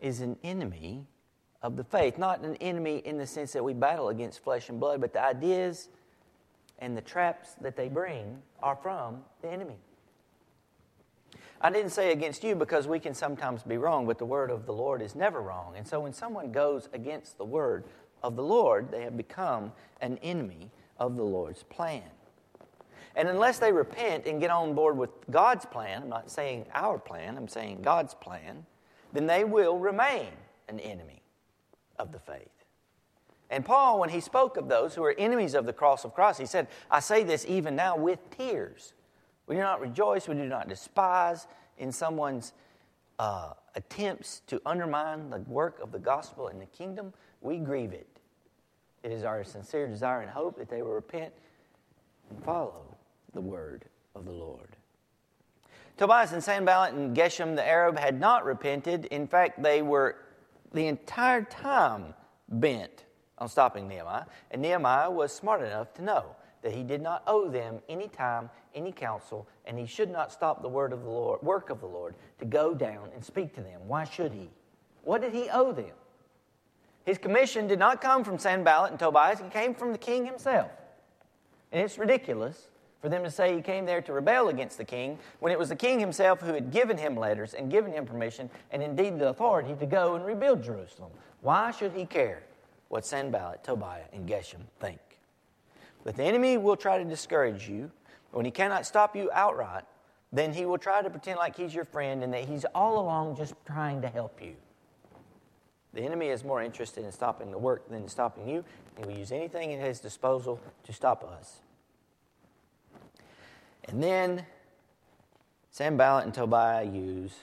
is 0.00 0.20
an 0.20 0.36
enemy 0.42 1.06
of 1.62 1.76
the 1.76 1.84
faith. 1.84 2.18
Not 2.18 2.40
an 2.40 2.56
enemy 2.56 2.98
in 3.04 3.18
the 3.18 3.26
sense 3.26 3.52
that 3.52 3.64
we 3.64 3.72
battle 3.72 4.08
against 4.08 4.42
flesh 4.42 4.68
and 4.68 4.80
blood, 4.80 5.00
but 5.00 5.12
the 5.12 5.22
ideas 5.22 5.88
and 6.78 6.96
the 6.96 7.02
traps 7.02 7.54
that 7.60 7.76
they 7.76 7.88
bring 7.88 8.38
are 8.62 8.76
from 8.76 9.22
the 9.42 9.50
enemy. 9.50 9.76
I 11.60 11.70
didn't 11.70 11.90
say 11.90 12.12
against 12.12 12.42
you 12.42 12.54
because 12.54 12.88
we 12.88 12.98
can 12.98 13.12
sometimes 13.12 13.62
be 13.62 13.76
wrong, 13.76 14.06
but 14.06 14.18
the 14.18 14.24
word 14.24 14.50
of 14.50 14.64
the 14.64 14.72
Lord 14.72 15.02
is 15.02 15.14
never 15.14 15.42
wrong. 15.42 15.74
And 15.76 15.86
so 15.86 16.00
when 16.00 16.14
someone 16.14 16.52
goes 16.52 16.88
against 16.94 17.36
the 17.36 17.44
word 17.44 17.84
of 18.22 18.34
the 18.34 18.42
Lord, 18.42 18.90
they 18.90 19.02
have 19.02 19.16
become 19.16 19.72
an 20.00 20.18
enemy 20.22 20.70
of 20.98 21.16
the 21.16 21.22
Lord's 21.22 21.62
plan. 21.64 22.02
And 23.14 23.28
unless 23.28 23.58
they 23.58 23.72
repent 23.72 24.26
and 24.26 24.40
get 24.40 24.50
on 24.50 24.74
board 24.74 24.96
with 24.96 25.10
God's 25.30 25.66
plan, 25.66 26.02
I'm 26.02 26.08
not 26.08 26.30
saying 26.30 26.64
our 26.72 26.98
plan, 26.98 27.36
I'm 27.36 27.48
saying 27.48 27.82
God's 27.82 28.14
plan, 28.14 28.64
then 29.12 29.26
they 29.26 29.44
will 29.44 29.78
remain 29.78 30.28
an 30.68 30.80
enemy 30.80 31.19
of 32.00 32.12
the 32.12 32.18
faith. 32.18 32.48
And 33.50 33.64
Paul, 33.64 33.98
when 33.98 34.10
he 34.10 34.20
spoke 34.20 34.56
of 34.56 34.68
those 34.68 34.94
who 34.94 35.04
are 35.04 35.14
enemies 35.18 35.54
of 35.54 35.66
the 35.66 35.72
cross 35.72 36.04
of 36.04 36.14
Christ, 36.14 36.40
he 36.40 36.46
said, 36.46 36.68
I 36.90 37.00
say 37.00 37.24
this 37.24 37.44
even 37.48 37.74
now 37.74 37.96
with 37.96 38.18
tears. 38.36 38.94
We 39.46 39.56
do 39.56 39.60
not 39.60 39.80
rejoice, 39.80 40.28
we 40.28 40.36
do 40.36 40.44
not 40.44 40.68
despise 40.68 41.48
in 41.76 41.90
someone's 41.90 42.52
uh, 43.18 43.52
attempts 43.74 44.42
to 44.46 44.62
undermine 44.64 45.30
the 45.30 45.38
work 45.40 45.80
of 45.82 45.90
the 45.90 45.98
gospel 45.98 46.48
in 46.48 46.58
the 46.58 46.66
kingdom. 46.66 47.12
We 47.40 47.58
grieve 47.58 47.92
it. 47.92 48.06
It 49.02 49.10
is 49.12 49.24
our 49.24 49.42
sincere 49.44 49.88
desire 49.88 50.20
and 50.20 50.30
hope 50.30 50.56
that 50.58 50.68
they 50.68 50.82
will 50.82 50.92
repent 50.92 51.32
and 52.30 52.42
follow 52.44 52.96
the 53.32 53.40
word 53.40 53.84
of 54.14 54.24
the 54.24 54.32
Lord. 54.32 54.76
Tobias 55.96 56.32
and 56.32 56.42
Sanballat 56.42 56.94
and 56.94 57.16
Geshem 57.16 57.56
the 57.56 57.66
Arab 57.66 57.98
had 57.98 58.18
not 58.18 58.44
repented. 58.44 59.06
In 59.06 59.26
fact, 59.26 59.62
they 59.62 59.82
were 59.82 60.16
the 60.72 60.86
entire 60.86 61.42
time 61.42 62.14
bent 62.48 63.04
on 63.38 63.48
stopping 63.48 63.88
Nehemiah, 63.88 64.24
and 64.50 64.60
Nehemiah 64.60 65.10
was 65.10 65.32
smart 65.32 65.62
enough 65.62 65.94
to 65.94 66.02
know 66.02 66.36
that 66.62 66.72
he 66.72 66.82
did 66.82 67.00
not 67.00 67.22
owe 67.26 67.48
them 67.48 67.80
any 67.88 68.08
time, 68.08 68.50
any 68.74 68.92
counsel, 68.92 69.48
and 69.64 69.78
he 69.78 69.86
should 69.86 70.10
not 70.10 70.30
stop 70.30 70.62
the 70.62 70.68
word 70.68 70.92
of 70.92 71.02
the 71.02 71.08
Lord, 71.08 71.42
work 71.42 71.70
of 71.70 71.80
the 71.80 71.86
Lord 71.86 72.14
to 72.38 72.44
go 72.44 72.74
down 72.74 73.08
and 73.14 73.24
speak 73.24 73.54
to 73.54 73.62
them. 73.62 73.80
Why 73.86 74.04
should 74.04 74.32
he? 74.32 74.50
What 75.02 75.22
did 75.22 75.32
he 75.32 75.48
owe 75.48 75.72
them? 75.72 75.92
His 77.06 77.16
commission 77.16 77.66
did 77.66 77.78
not 77.78 78.02
come 78.02 78.24
from 78.24 78.38
Sanballat 78.38 78.90
and 78.90 79.00
Tobias, 79.00 79.40
it 79.40 79.50
came 79.50 79.74
from 79.74 79.92
the 79.92 79.98
king 79.98 80.26
himself. 80.26 80.70
And 81.72 81.82
it's 81.82 81.98
ridiculous 81.98 82.68
for 83.00 83.08
them 83.08 83.24
to 83.24 83.30
say 83.30 83.54
he 83.54 83.62
came 83.62 83.86
there 83.86 84.02
to 84.02 84.12
rebel 84.12 84.48
against 84.48 84.76
the 84.76 84.84
king 84.84 85.18
when 85.38 85.52
it 85.52 85.58
was 85.58 85.70
the 85.70 85.76
king 85.76 85.98
himself 85.98 86.40
who 86.40 86.52
had 86.52 86.70
given 86.70 86.98
him 86.98 87.16
letters 87.16 87.54
and 87.54 87.70
given 87.70 87.92
him 87.92 88.04
permission 88.04 88.50
and 88.70 88.82
indeed 88.82 89.18
the 89.18 89.28
authority 89.28 89.74
to 89.74 89.86
go 89.86 90.14
and 90.14 90.24
rebuild 90.24 90.62
Jerusalem. 90.62 91.10
Why 91.40 91.70
should 91.70 91.92
he 91.92 92.04
care 92.04 92.42
what 92.88 93.06
Sanballat, 93.06 93.64
Tobiah, 93.64 94.04
and 94.12 94.28
Geshem 94.28 94.60
think? 94.80 95.00
But 96.04 96.16
the 96.16 96.24
enemy 96.24 96.58
will 96.58 96.76
try 96.76 96.98
to 96.98 97.04
discourage 97.04 97.68
you. 97.68 97.90
When 98.32 98.44
he 98.44 98.50
cannot 98.50 98.86
stop 98.86 99.16
you 99.16 99.30
outright, 99.32 99.84
then 100.32 100.52
he 100.52 100.64
will 100.64 100.78
try 100.78 101.02
to 101.02 101.10
pretend 101.10 101.38
like 101.38 101.56
he's 101.56 101.74
your 101.74 101.84
friend 101.84 102.22
and 102.22 102.32
that 102.32 102.44
he's 102.44 102.64
all 102.74 103.00
along 103.00 103.36
just 103.36 103.54
trying 103.66 104.02
to 104.02 104.08
help 104.08 104.40
you. 104.40 104.54
The 105.92 106.02
enemy 106.02 106.28
is 106.28 106.44
more 106.44 106.62
interested 106.62 107.04
in 107.04 107.10
stopping 107.10 107.50
the 107.50 107.58
work 107.58 107.88
than 107.88 108.06
stopping 108.08 108.48
you. 108.48 108.64
And 108.96 109.04
he 109.04 109.12
will 109.12 109.18
use 109.18 109.32
anything 109.32 109.72
at 109.72 109.80
his 109.80 109.98
disposal 109.98 110.60
to 110.84 110.92
stop 110.92 111.24
us. 111.24 111.60
And 113.88 114.02
then 114.02 114.46
Sanballat 115.70 116.24
and 116.24 116.34
Tobiah 116.34 116.84
use, 116.84 117.34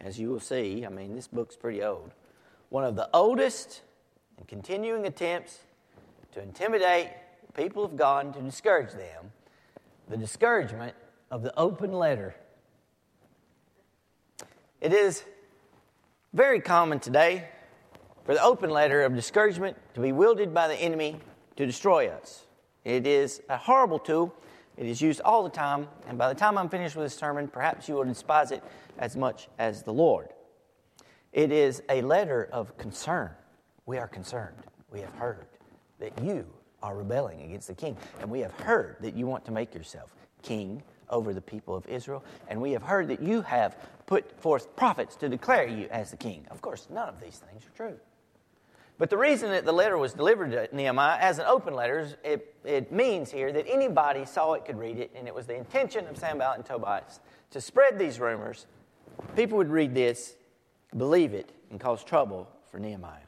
as 0.00 0.18
you 0.18 0.30
will 0.30 0.40
see, 0.40 0.84
I 0.84 0.88
mean, 0.88 1.14
this 1.14 1.28
book's 1.28 1.56
pretty 1.56 1.82
old, 1.82 2.10
one 2.70 2.84
of 2.84 2.96
the 2.96 3.08
oldest 3.12 3.82
and 4.38 4.48
continuing 4.48 5.06
attempts 5.06 5.60
to 6.32 6.42
intimidate 6.42 7.10
people 7.54 7.84
of 7.84 7.96
God 7.96 8.26
and 8.26 8.34
to 8.34 8.42
discourage 8.42 8.92
them 8.92 9.32
the 10.08 10.16
discouragement 10.16 10.94
of 11.30 11.42
the 11.42 11.56
open 11.58 11.92
letter. 11.92 12.34
It 14.80 14.92
is 14.92 15.24
very 16.32 16.60
common 16.60 17.00
today 17.00 17.48
for 18.24 18.34
the 18.34 18.42
open 18.42 18.70
letter 18.70 19.02
of 19.02 19.14
discouragement 19.14 19.76
to 19.94 20.00
be 20.00 20.12
wielded 20.12 20.52
by 20.52 20.68
the 20.68 20.74
enemy 20.74 21.20
to 21.56 21.64
destroy 21.64 22.08
us. 22.08 22.46
It 22.84 23.06
is 23.06 23.40
a 23.48 23.56
horrible 23.56 23.98
tool. 23.98 24.34
It 24.76 24.86
is 24.86 25.00
used 25.00 25.20
all 25.20 25.44
the 25.44 25.50
time, 25.50 25.88
and 26.08 26.18
by 26.18 26.28
the 26.28 26.38
time 26.38 26.58
I'm 26.58 26.68
finished 26.68 26.96
with 26.96 27.06
this 27.06 27.14
sermon, 27.14 27.48
perhaps 27.48 27.88
you 27.88 27.94
will 27.94 28.04
despise 28.04 28.50
it 28.50 28.62
as 28.98 29.16
much 29.16 29.48
as 29.58 29.82
the 29.82 29.92
Lord. 29.92 30.30
It 31.32 31.52
is 31.52 31.82
a 31.88 32.02
letter 32.02 32.48
of 32.52 32.76
concern. 32.76 33.30
We 33.86 33.98
are 33.98 34.08
concerned. 34.08 34.56
We 34.90 35.00
have 35.00 35.14
heard 35.14 35.46
that 36.00 36.20
you 36.22 36.46
are 36.82 36.96
rebelling 36.96 37.42
against 37.42 37.68
the 37.68 37.74
king, 37.74 37.96
and 38.20 38.30
we 38.30 38.40
have 38.40 38.52
heard 38.52 38.96
that 39.00 39.14
you 39.14 39.26
want 39.26 39.44
to 39.44 39.52
make 39.52 39.74
yourself 39.74 40.14
king 40.42 40.82
over 41.08 41.32
the 41.32 41.40
people 41.40 41.74
of 41.74 41.86
Israel, 41.86 42.24
and 42.48 42.60
we 42.60 42.72
have 42.72 42.82
heard 42.82 43.08
that 43.08 43.22
you 43.22 43.42
have 43.42 43.76
put 44.06 44.38
forth 44.40 44.74
prophets 44.74 45.16
to 45.16 45.28
declare 45.28 45.66
you 45.66 45.86
as 45.90 46.10
the 46.10 46.16
king. 46.16 46.44
Of 46.50 46.60
course, 46.60 46.88
none 46.90 47.08
of 47.08 47.20
these 47.20 47.38
things 47.38 47.64
are 47.64 47.76
true. 47.76 47.96
But 48.96 49.10
the 49.10 49.18
reason 49.18 49.50
that 49.50 49.64
the 49.64 49.72
letter 49.72 49.98
was 49.98 50.12
delivered 50.12 50.52
to 50.52 50.68
Nehemiah 50.74 51.18
as 51.20 51.38
an 51.38 51.46
open 51.46 51.74
letter, 51.74 51.98
is 51.98 52.16
it, 52.22 52.54
it 52.64 52.92
means 52.92 53.30
here 53.30 53.52
that 53.52 53.66
anybody 53.68 54.24
saw 54.24 54.52
it 54.52 54.64
could 54.64 54.78
read 54.78 54.98
it, 54.98 55.10
and 55.16 55.26
it 55.26 55.34
was 55.34 55.46
the 55.46 55.56
intention 55.56 56.06
of 56.06 56.16
Sanballat 56.16 56.58
and 56.58 56.66
Tobias 56.66 57.18
to 57.50 57.60
spread 57.60 57.98
these 57.98 58.20
rumors. 58.20 58.66
People 59.34 59.58
would 59.58 59.70
read 59.70 59.94
this, 59.94 60.36
believe 60.96 61.34
it, 61.34 61.50
and 61.70 61.80
cause 61.80 62.04
trouble 62.04 62.48
for 62.70 62.78
Nehemiah. 62.78 63.18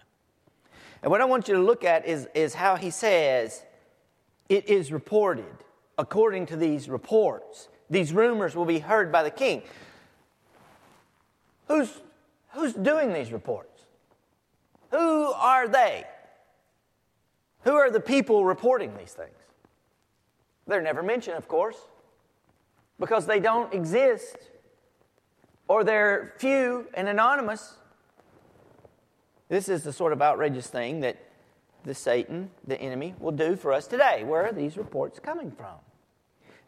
And 1.02 1.10
what 1.10 1.20
I 1.20 1.24
want 1.24 1.48
you 1.48 1.54
to 1.54 1.60
look 1.60 1.84
at 1.84 2.06
is, 2.06 2.28
is 2.34 2.54
how 2.54 2.76
he 2.76 2.90
says 2.90 3.64
it 4.48 4.68
is 4.68 4.92
reported 4.92 5.44
according 5.98 6.46
to 6.46 6.56
these 6.56 6.88
reports. 6.88 7.68
These 7.90 8.12
rumors 8.12 8.54
will 8.54 8.64
be 8.64 8.78
heard 8.78 9.10
by 9.10 9.22
the 9.22 9.30
king. 9.30 9.62
Who's, 11.68 11.92
who's 12.50 12.72
doing 12.72 13.12
these 13.12 13.32
reports? 13.32 13.75
Who 14.96 15.32
are 15.32 15.68
they? 15.68 16.04
Who 17.64 17.74
are 17.74 17.90
the 17.90 18.00
people 18.00 18.46
reporting 18.46 18.96
these 18.96 19.12
things? 19.12 19.36
They're 20.66 20.80
never 20.80 21.02
mentioned, 21.02 21.36
of 21.36 21.48
course, 21.48 21.76
because 22.98 23.26
they 23.26 23.38
don't 23.38 23.74
exist 23.74 24.36
or 25.68 25.84
they're 25.84 26.32
few 26.38 26.86
and 26.94 27.08
anonymous. 27.08 27.74
This 29.50 29.68
is 29.68 29.82
the 29.82 29.92
sort 29.92 30.14
of 30.14 30.22
outrageous 30.22 30.68
thing 30.68 31.00
that 31.00 31.18
the 31.84 31.94
Satan, 31.94 32.50
the 32.66 32.80
enemy, 32.80 33.14
will 33.20 33.32
do 33.32 33.54
for 33.54 33.74
us 33.74 33.86
today. 33.86 34.24
Where 34.24 34.46
are 34.46 34.52
these 34.52 34.78
reports 34.78 35.18
coming 35.18 35.50
from? 35.50 35.74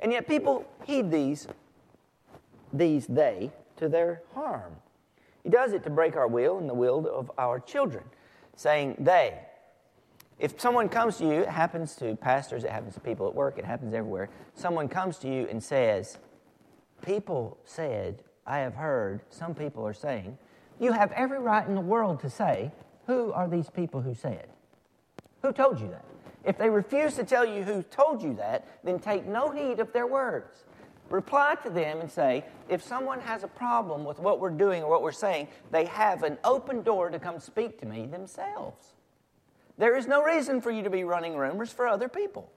And 0.01 0.13
yet 0.13 0.29
people 0.29 0.67
heed 0.85 1.11
these, 1.11 1.49
these 2.75 3.07
they, 3.07 3.53
to 3.77 3.89
their 3.89 4.21
harm. 4.35 4.75
He 5.43 5.49
does 5.49 5.73
it 5.73 5.83
to 5.85 5.91
break 5.91 6.15
our 6.15 6.29
will 6.29 6.59
and 6.59 6.69
the 6.69 6.75
will 6.75 7.09
of 7.09 7.31
our 7.39 7.59
children, 7.59 8.05
saying 8.59 8.97
they. 8.99 9.39
If 10.41 10.61
someone 10.61 10.89
comes 10.89 11.17
to 11.19 11.25
you, 11.25 11.41
it 11.43 11.49
happens 11.49 11.95
to 11.97 12.17
pastors, 12.17 12.65
it 12.65 12.71
happens 12.71 12.95
to 12.95 13.01
people 13.01 13.29
at 13.29 13.35
work, 13.35 13.57
it 13.57 13.65
happens 13.65 13.95
everywhere. 13.95 14.29
Someone 14.55 14.89
comes 14.89 15.17
to 15.19 15.29
you 15.29 15.47
and 15.49 15.63
says, 15.63 16.19
People 17.01 17.59
said, 17.65 18.25
I 18.45 18.59
have 18.59 18.75
heard, 18.75 19.23
some 19.31 19.55
people 19.55 19.87
are 19.87 19.95
saying, 19.95 20.37
you 20.81 20.93
have 20.93 21.13
every 21.13 21.39
right 21.39 21.67
in 21.67 21.75
the 21.75 21.81
world 21.81 22.21
to 22.21 22.31
say, 22.31 22.73
Who 23.07 23.33
are 23.33 23.49
these 23.49 23.71
people 23.71 24.01
who 24.01 24.15
said? 24.15 24.49
Who 25.43 25.53
told 25.53 25.81
you 25.81 25.89
that? 25.91 26.05
If 26.45 26.59
they 26.59 26.69
refuse 26.69 27.15
to 27.15 27.25
tell 27.25 27.45
you 27.45 27.63
who 27.63 27.83
told 27.85 28.23
you 28.23 28.35
that, 28.35 28.67
then 28.83 28.99
take 28.99 29.25
no 29.25 29.51
heed 29.51 29.79
of 29.79 29.93
their 29.93 30.07
words. 30.07 30.65
Reply 31.11 31.57
to 31.63 31.71
them 31.71 32.01
and 32.01 32.11
say, 32.11 32.45
if 32.69 32.83
someone 32.83 33.21
has 33.21 33.43
a 33.43 33.49
problem 33.49 34.05
with 34.05 34.19
what 34.19 34.41
we're 34.41 34.51
doing 34.51 34.83
or 34.83 34.91
what 34.91 35.03
we're 35.03 35.11
saying, 35.13 35.49
they 35.71 35.87
have 35.87 36.23
an 36.23 36.37
open 36.45 36.83
door 36.83 37.09
to 37.09 37.19
come 37.19 37.41
speak 37.41 37.79
to 37.81 37.87
me 37.87 38.07
themselves. 38.07 38.95
There 39.79 39.97
is 39.97 40.07
no 40.07 40.23
reason 40.23 40.61
for 40.61 40.71
you 40.71 40.83
to 40.83 40.91
be 40.91 41.05
running 41.05 41.37
rumors 41.37 41.73
for 41.73 41.87
other 41.87 42.09
people. 42.09 42.53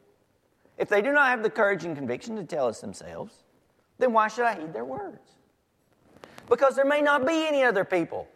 If 0.77 0.89
they 0.89 1.01
do 1.01 1.13
not 1.13 1.29
have 1.29 1.43
the 1.43 1.49
courage 1.49 1.85
and 1.85 1.95
conviction 1.95 2.35
to 2.35 2.43
tell 2.43 2.67
us 2.67 2.81
themselves, 2.81 3.43
then 3.99 4.11
why 4.11 4.27
should 4.27 4.45
I 4.45 4.59
heed 4.59 4.73
their 4.73 4.85
words? 4.85 5.29
Because 6.49 6.75
there 6.75 6.85
may 6.85 7.01
not 7.01 7.25
be 7.25 7.47
any 7.47 7.63
other 7.63 7.85
people. 7.85 8.27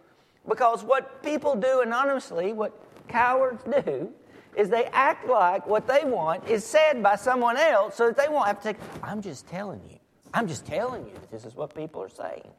Because 0.48 0.84
what 0.84 1.24
people 1.24 1.56
do 1.56 1.82
anonymously, 1.82 2.54
what 2.54 2.80
cowards 3.08 3.64
do, 3.64 4.14
is 4.56 4.70
they 4.70 4.86
act 4.94 5.28
like 5.28 5.68
what 5.68 5.88
they 5.88 6.04
want 6.06 6.48
is 6.48 6.64
said 6.64 7.04
by 7.04 7.16
someone 7.16 7.58
else 7.58 7.96
so 7.96 8.08
that 8.08 8.16
they 8.16 8.32
won't 8.32 8.48
have 8.48 8.62
to 8.62 8.74
take, 8.74 8.78
I'm 9.04 9.22
just 9.22 9.48
telling 9.48 9.82
you. 9.90 9.98
I'm 10.36 10.50
just 10.50 10.65
telling 10.65 11.06
you 11.06 11.13
that 11.13 11.32
this 11.32 11.46
is 11.46 11.56
what 11.56 11.74
people 11.74 12.04
are 12.04 12.10
saying. 12.10 12.50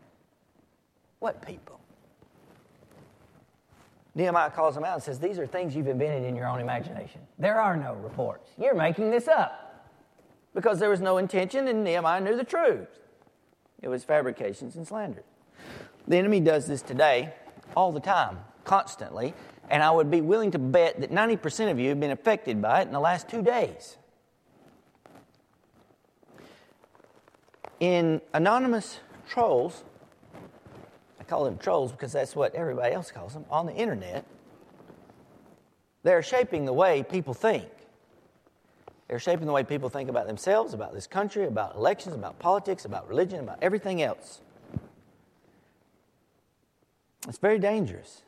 What 1.18 1.46
people? 1.46 1.78
Nehemiah 4.14 4.50
calls 4.50 4.74
them 4.74 4.84
out 4.84 4.94
and 4.94 5.02
says, 5.02 5.20
These 5.20 5.38
are 5.38 5.46
things 5.46 5.76
you've 5.76 5.86
invented 5.86 6.24
in 6.24 6.34
your 6.34 6.46
own 6.46 6.58
imagination. 6.58 7.20
There 7.38 7.60
are 7.60 7.76
no 7.76 7.92
reports. 7.96 8.50
You're 8.58 8.74
making 8.74 9.10
this 9.10 9.28
up. 9.28 9.62
Because 10.54 10.78
there 10.78 10.88
was 10.88 11.02
no 11.02 11.18
intention, 11.18 11.68
and 11.68 11.84
Nehemiah 11.84 12.22
knew 12.22 12.34
the 12.34 12.44
truth. 12.44 12.88
It 13.82 13.88
was 13.88 14.04
fabrications 14.04 14.76
and 14.76 14.88
slander. 14.88 15.22
The 16.08 16.16
enemy 16.16 16.40
does 16.40 16.66
this 16.66 16.80
today 16.80 17.34
all 17.76 17.92
the 17.92 18.00
time, 18.00 18.38
constantly, 18.64 19.34
and 19.68 19.82
I 19.82 19.90
would 19.90 20.10
be 20.10 20.22
willing 20.22 20.50
to 20.52 20.58
bet 20.58 20.98
that 21.00 21.10
90% 21.10 21.70
of 21.70 21.78
you 21.78 21.90
have 21.90 22.00
been 22.00 22.10
affected 22.10 22.62
by 22.62 22.80
it 22.80 22.86
in 22.86 22.92
the 22.92 23.00
last 23.00 23.28
two 23.28 23.42
days. 23.42 23.98
In 27.80 28.20
anonymous 28.32 29.00
trolls, 29.28 29.84
I 31.20 31.24
call 31.24 31.44
them 31.44 31.58
trolls 31.58 31.92
because 31.92 32.12
that's 32.12 32.34
what 32.34 32.54
everybody 32.54 32.94
else 32.94 33.10
calls 33.10 33.34
them, 33.34 33.44
on 33.50 33.66
the 33.66 33.74
internet, 33.74 34.24
they're 36.02 36.22
shaping 36.22 36.64
the 36.64 36.72
way 36.72 37.02
people 37.02 37.34
think. 37.34 37.66
They're 39.08 39.18
shaping 39.18 39.46
the 39.46 39.52
way 39.52 39.62
people 39.62 39.88
think 39.88 40.08
about 40.08 40.26
themselves, 40.26 40.74
about 40.74 40.92
this 40.92 41.06
country, 41.06 41.46
about 41.46 41.76
elections, 41.76 42.14
about 42.14 42.38
politics, 42.38 42.84
about 42.84 43.08
religion, 43.08 43.40
about 43.40 43.58
everything 43.62 44.02
else. 44.02 44.40
It's 47.28 47.38
very 47.38 47.58
dangerous. 47.58 48.22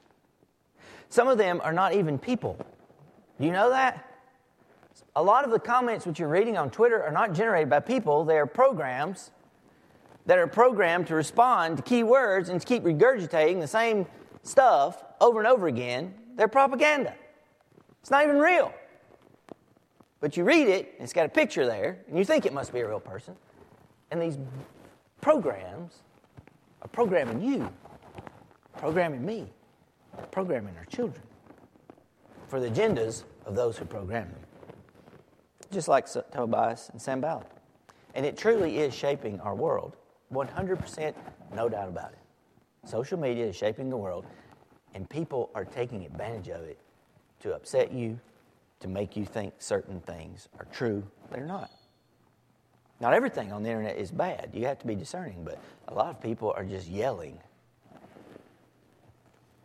Some 1.09 1.29
of 1.29 1.39
them 1.39 1.61
are 1.63 1.73
not 1.73 1.95
even 1.95 2.19
people. 2.19 2.59
You 3.39 3.51
know 3.51 3.71
that? 3.71 4.05
A 5.17 5.23
lot 5.23 5.45
of 5.45 5.51
the 5.51 5.59
comments 5.59 6.07
which 6.07 6.19
you're 6.19 6.29
reading 6.29 6.57
on 6.57 6.71
Twitter 6.71 7.03
are 7.03 7.13
not 7.13 7.33
generated 7.33 7.71
by 7.71 7.81
people, 7.81 8.25
they 8.25 8.39
are 8.39 8.47
programs 8.47 9.31
that 10.29 10.37
are 10.37 10.47
programmed 10.47 11.07
to 11.07 11.15
respond 11.15 11.79
to 11.79 11.83
key 11.83 12.03
words 12.03 12.51
and 12.51 12.61
to 12.61 12.67
keep 12.67 12.83
regurgitating 12.83 13.61
the 13.61 13.67
same 13.67 14.05
stuff 14.43 15.03
over 15.23 15.39
and 15.39 15.49
over 15.49 15.69
again. 15.69 16.13
They're 16.37 16.49
propaganda. 16.49 17.15
It's 18.03 18.11
not 18.11 18.25
even 18.25 18.39
real. 18.39 18.71
But 20.21 20.37
you 20.37 20.45
read 20.45 20.69
it, 20.69 20.93
and 20.99 21.05
it's 21.05 21.15
got 21.15 21.25
a 21.25 21.31
picture 21.31 21.65
there, 21.65 22.01
and 22.09 22.19
you 22.19 22.27
think 22.27 22.45
it 22.45 22.53
must 22.53 22.75
be 22.75 22.81
a 22.81 22.87
real 22.87 23.01
person. 23.01 23.35
And 24.11 24.21
these 24.21 24.37
programs 25.23 26.03
are 26.83 26.89
programming 26.89 27.41
you, 27.41 27.67
programming 28.77 29.25
me, 29.25 29.47
programming 30.31 30.77
our 30.77 30.85
children 30.85 31.23
for 32.49 32.61
the 32.61 32.69
agendas 32.69 33.23
of 33.47 33.55
those 33.55 33.79
who 33.79 33.87
program 33.87 34.29
them. 34.29 34.41
Just 35.73 35.89
like 35.89 36.07
Tobias 36.07 36.91
and 36.91 37.01
Sam 37.01 37.23
Sanballat. 37.23 37.47
And 38.15 38.27
it 38.27 38.37
truly 38.37 38.77
is 38.77 38.95
shaping 38.95 39.41
our 39.41 39.55
world. 39.55 39.97
100%, 40.33 41.15
no 41.55 41.69
doubt 41.69 41.89
about 41.89 42.13
it. 42.13 42.19
Social 42.89 43.19
media 43.19 43.47
is 43.47 43.57
shaping 43.57 43.91
the 43.91 43.97
world, 43.97 44.27
and 44.95 45.09
people 45.09 45.51
are 45.55 45.65
taking 45.65 46.05
advantage 46.05 46.49
of 46.49 46.63
it 46.63 46.79
to 47.41 47.55
upset 47.55 47.93
you, 47.93 48.19
to 48.81 48.89
make 48.89 49.17
you 49.17 49.25
think 49.25 49.55
certain 49.59 50.01
things 50.01 50.49
are 50.59 50.67
true. 50.67 51.03
They're 51.31 51.45
not. 51.45 51.71
Not 53.01 53.15
everything 53.15 53.53
on 53.53 53.63
the 53.63 53.71
internet 53.71 53.97
is 53.97 54.11
bad. 54.11 54.51
You 54.53 54.67
have 54.67 54.79
to 54.81 54.87
be 54.87 54.95
discerning, 54.95 55.45
but 55.45 55.59
a 55.89 55.95
lot 55.95 56.11
of 56.11 56.21
people 56.21 56.53
are 56.57 56.65
just 56.65 56.89
yelling. 56.89 57.39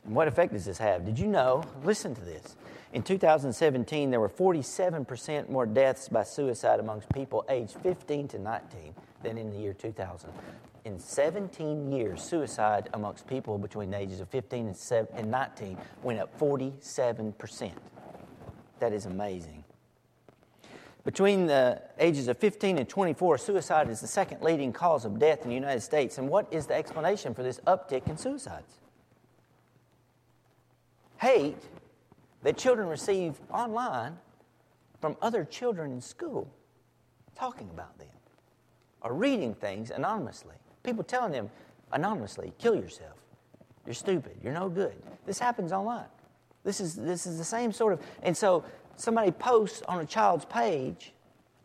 And 0.05 0.15
what 0.15 0.27
effect 0.27 0.53
does 0.53 0.65
this 0.65 0.77
have? 0.77 1.05
Did 1.05 1.17
you 1.17 1.27
know? 1.27 1.63
Listen 1.83 2.13
to 2.13 2.21
this. 2.21 2.55
In 2.91 3.01
2017, 3.01 4.11
there 4.11 4.19
were 4.19 4.29
47% 4.29 5.49
more 5.49 5.65
deaths 5.65 6.09
by 6.09 6.23
suicide 6.23 6.79
amongst 6.79 7.09
people 7.09 7.43
aged 7.49 7.75
15 7.81 8.27
to 8.29 8.39
19 8.39 8.93
than 9.23 9.37
in 9.37 9.49
the 9.49 9.57
year 9.57 9.73
2000. 9.73 10.29
In 10.85 10.99
17 10.99 11.91
years, 11.91 12.21
suicide 12.21 12.89
amongst 12.93 13.25
people 13.25 13.57
between 13.57 13.89
the 13.89 13.97
ages 13.97 14.19
of 14.19 14.27
15 14.29 14.75
and 15.15 15.31
19 15.31 15.77
went 16.03 16.19
up 16.19 16.37
47%. 16.37 17.71
That 18.79 18.91
is 18.91 19.05
amazing. 19.05 19.63
Between 21.05 21.47
the 21.47 21.81
ages 21.99 22.27
of 22.27 22.37
15 22.37 22.77
and 22.77 22.87
24, 22.87 23.37
suicide 23.37 23.89
is 23.89 24.01
the 24.01 24.07
second 24.07 24.41
leading 24.41 24.71
cause 24.71 25.05
of 25.05 25.19
death 25.19 25.43
in 25.43 25.49
the 25.49 25.55
United 25.55 25.81
States. 25.81 26.17
And 26.17 26.29
what 26.29 26.51
is 26.51 26.67
the 26.67 26.75
explanation 26.75 27.33
for 27.33 27.43
this 27.43 27.59
uptick 27.67 28.07
in 28.09 28.17
suicides? 28.17 28.79
Hate 31.17 31.57
that 32.41 32.57
children 32.57 32.87
receive 32.89 33.39
online 33.51 34.17
from 34.99 35.15
other 35.21 35.45
children 35.45 35.91
in 35.91 36.01
school 36.01 36.49
talking 37.35 37.69
about 37.69 37.97
them 37.97 38.07
or 39.03 39.13
reading 39.13 39.53
things 39.53 39.91
anonymously. 39.91 40.55
People 40.83 41.03
telling 41.03 41.31
them 41.31 41.49
anonymously, 41.91 42.53
kill 42.57 42.75
yourself. 42.75 43.17
You're 43.85 43.93
stupid. 43.93 44.37
You're 44.41 44.53
no 44.53 44.69
good. 44.69 44.95
This 45.25 45.39
happens 45.39 45.71
online. 45.71 46.05
This 46.63 46.79
is, 46.79 46.95
this 46.95 47.25
is 47.25 47.37
the 47.37 47.43
same 47.43 47.71
sort 47.71 47.93
of. 47.93 48.01
And 48.21 48.35
so 48.35 48.63
somebody 48.95 49.31
posts 49.31 49.81
on 49.87 49.99
a 49.99 50.05
child's 50.05 50.45
page, 50.45 51.13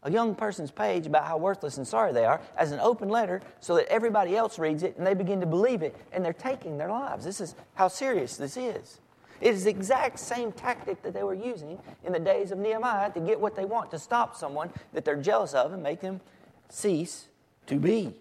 a 0.03 0.11
young 0.11 0.35
person's 0.35 0.71
page, 0.71 1.07
about 1.07 1.25
how 1.25 1.37
worthless 1.37 1.77
and 1.77 1.87
sorry 1.87 2.13
they 2.13 2.25
are 2.25 2.41
as 2.57 2.73
an 2.73 2.81
open 2.81 3.09
letter 3.09 3.41
so 3.61 3.77
that 3.77 3.87
everybody 3.87 4.37
else 4.37 4.59
reads 4.59 4.83
it 4.83 4.97
and 4.97 5.07
they 5.07 5.15
begin 5.15 5.41
to 5.41 5.47
believe 5.47 5.83
it 5.83 5.95
and 6.13 6.25
they're 6.25 6.33
taking 6.33 6.79
their 6.79 6.91
lives. 6.91 7.25
This 7.25 7.41
is 7.41 7.55
how 7.75 7.89
serious 7.89 8.37
this 8.37 8.57
is. 8.57 9.01
It 9.41 9.55
is 9.55 9.65
the 9.65 9.71
exact 9.71 10.19
same 10.19 10.51
tactic 10.51 11.01
that 11.03 11.15
they 11.15 11.23
were 11.23 11.35
using 11.35 11.79
in 12.05 12.13
the 12.13 12.19
days 12.19 12.51
of 12.51 12.59
Nehemiah 12.59 13.13
to 13.13 13.21
get 13.21 13.39
what 13.39 13.55
they 13.55 13.65
want, 13.65 13.93
to 13.93 13.99
stop 13.99 14.35
someone 14.35 14.71
that 14.93 15.05
they're 15.05 15.15
jealous 15.15 15.55
of 15.55 15.73
and 15.73 15.81
make 15.81 16.01
them 16.01 16.21
cease 16.69 17.29
to 17.69 17.77
be. 17.77 18.15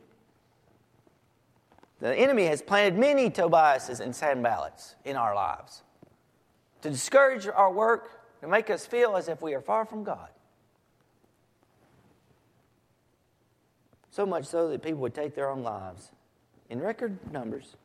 The 2.00 2.16
enemy 2.16 2.46
has 2.46 2.62
planted 2.62 2.98
many 2.98 3.30
Tobiases 3.30 4.00
and 4.00 4.14
Sanballats 4.14 4.94
in 5.04 5.16
our 5.16 5.34
lives 5.34 5.82
to 6.84 6.90
discourage 6.92 7.48
our 7.48 7.72
work, 7.72 8.40
to 8.42 8.48
make 8.48 8.70
us 8.70 8.86
feel 8.86 9.16
as 9.16 9.28
if 9.28 9.42
we 9.42 9.56
are 9.56 9.62
far 9.62 9.86
from 9.86 10.04
God. 10.04 10.30
So 14.12 14.26
much 14.26 14.46
so 14.46 14.70
that 14.70 14.84
people 14.84 15.00
would 15.02 15.16
take 15.16 15.34
their 15.36 15.50
own 15.50 15.64
lives 15.64 16.12
in 16.70 16.80
record 16.80 17.18
numbers 17.32 17.76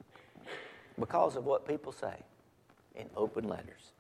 because 0.98 1.37
of 1.37 1.46
what 1.46 1.66
people 1.66 1.92
say 1.92 2.14
in 2.94 3.09
open 3.16 3.48
letters. 3.48 3.92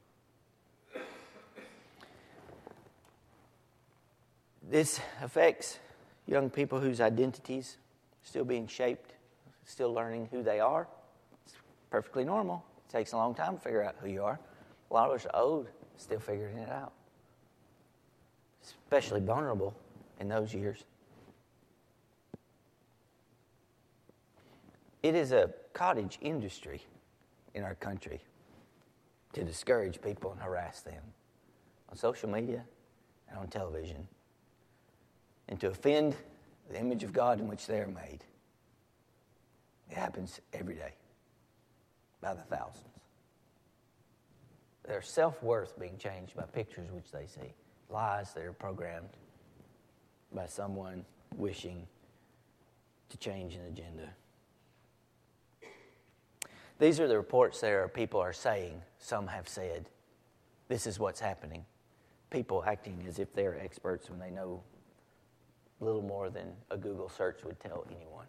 This 4.70 5.00
affects 5.22 5.78
young 6.26 6.50
people 6.50 6.80
whose 6.80 7.00
identities 7.00 7.78
still 8.22 8.44
being 8.44 8.66
shaped, 8.66 9.14
still 9.64 9.92
learning 9.92 10.28
who 10.30 10.42
they 10.42 10.60
are. 10.60 10.88
It's 11.44 11.54
perfectly 11.90 12.24
normal. 12.24 12.64
It 12.88 12.92
takes 12.92 13.12
a 13.12 13.16
long 13.16 13.34
time 13.34 13.56
to 13.56 13.60
figure 13.60 13.82
out 13.82 13.96
who 14.00 14.08
you 14.08 14.22
are. 14.22 14.38
A 14.90 14.94
lot 14.94 15.08
of 15.08 15.16
us 15.16 15.26
are 15.26 15.40
old, 15.40 15.68
still 15.96 16.20
figuring 16.20 16.58
it 16.58 16.68
out. 16.68 16.92
Especially 18.62 19.20
vulnerable 19.20 19.74
in 20.20 20.28
those 20.28 20.54
years. 20.54 20.84
It 25.02 25.16
is 25.16 25.32
a 25.32 25.50
cottage 25.72 26.18
industry 26.20 26.82
in 27.54 27.64
our 27.64 27.74
country 27.74 28.20
to 29.32 29.42
discourage 29.42 30.00
people 30.00 30.30
and 30.30 30.40
harass 30.40 30.80
them 30.82 31.02
on 31.90 31.96
social 31.96 32.28
media 32.28 32.62
and 33.28 33.38
on 33.38 33.48
television 33.48 34.06
and 35.48 35.60
to 35.60 35.68
offend 35.68 36.16
the 36.70 36.78
image 36.78 37.02
of 37.04 37.12
God 37.12 37.40
in 37.40 37.48
which 37.48 37.66
they 37.66 37.78
are 37.78 37.88
made. 37.88 38.24
It 39.90 39.96
happens 39.96 40.40
every 40.52 40.74
day 40.74 40.94
by 42.20 42.34
the 42.34 42.42
thousands. 42.42 42.86
Their 44.84 45.02
self 45.02 45.42
worth 45.42 45.78
being 45.78 45.96
changed 45.98 46.34
by 46.34 46.44
pictures 46.44 46.90
which 46.90 47.12
they 47.12 47.26
see, 47.26 47.52
lies 47.90 48.32
that 48.34 48.44
are 48.44 48.52
programmed 48.52 49.10
by 50.34 50.46
someone 50.46 51.04
wishing 51.36 51.86
to 53.10 53.16
change 53.18 53.54
an 53.54 53.66
agenda. 53.66 54.08
These 56.78 56.98
are 56.98 57.06
the 57.06 57.16
reports 57.16 57.60
there 57.60 57.84
are 57.84 57.88
people 57.88 58.18
are 58.18 58.32
saying, 58.32 58.82
some 58.98 59.26
have 59.28 59.48
said, 59.48 59.88
this 60.68 60.86
is 60.86 60.98
what's 60.98 61.20
happening. 61.20 61.64
People 62.30 62.64
acting 62.66 63.04
as 63.06 63.18
if 63.18 63.32
they're 63.34 63.60
experts 63.60 64.08
when 64.08 64.18
they 64.18 64.30
know 64.30 64.62
little 65.82 66.02
more 66.02 66.30
than 66.30 66.52
a 66.70 66.76
Google 66.76 67.08
search 67.08 67.44
would 67.44 67.58
tell 67.60 67.84
anyone. 67.94 68.26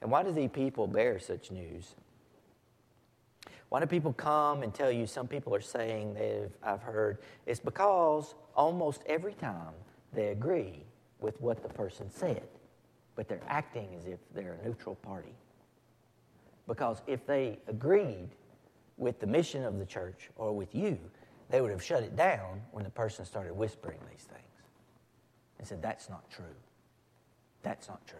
And 0.00 0.10
why 0.10 0.22
do 0.22 0.32
these 0.32 0.50
people 0.50 0.86
bear 0.86 1.18
such 1.18 1.50
news? 1.50 1.94
Why 3.68 3.80
do 3.80 3.86
people 3.86 4.12
come 4.12 4.62
and 4.62 4.72
tell 4.72 4.90
you 4.92 5.06
some 5.06 5.26
people 5.26 5.54
are 5.54 5.60
saying 5.60 6.14
they've 6.14 6.50
I've 6.62 6.82
heard? 6.82 7.18
It's 7.46 7.60
because 7.60 8.34
almost 8.54 9.02
every 9.06 9.34
time 9.34 9.74
they 10.12 10.28
agree 10.28 10.84
with 11.20 11.40
what 11.40 11.62
the 11.62 11.68
person 11.68 12.10
said, 12.10 12.46
but 13.16 13.28
they're 13.28 13.40
acting 13.48 13.88
as 13.98 14.06
if 14.06 14.18
they're 14.34 14.58
a 14.62 14.66
neutral 14.66 14.94
party. 14.96 15.34
Because 16.66 17.02
if 17.06 17.26
they 17.26 17.58
agreed 17.66 18.28
with 18.96 19.18
the 19.18 19.26
mission 19.26 19.64
of 19.64 19.78
the 19.78 19.86
church 19.86 20.30
or 20.36 20.52
with 20.52 20.74
you, 20.74 20.98
they 21.50 21.60
would 21.60 21.70
have 21.70 21.82
shut 21.82 22.02
it 22.02 22.14
down 22.14 22.60
when 22.70 22.84
the 22.84 22.90
person 22.90 23.24
started 23.24 23.54
whispering 23.54 23.98
these 24.10 24.22
things 24.22 24.53
and 25.58 25.66
said, 25.66 25.82
That's 25.82 26.08
not 26.08 26.30
true. 26.30 26.44
That's 27.62 27.88
not 27.88 28.06
true. 28.06 28.18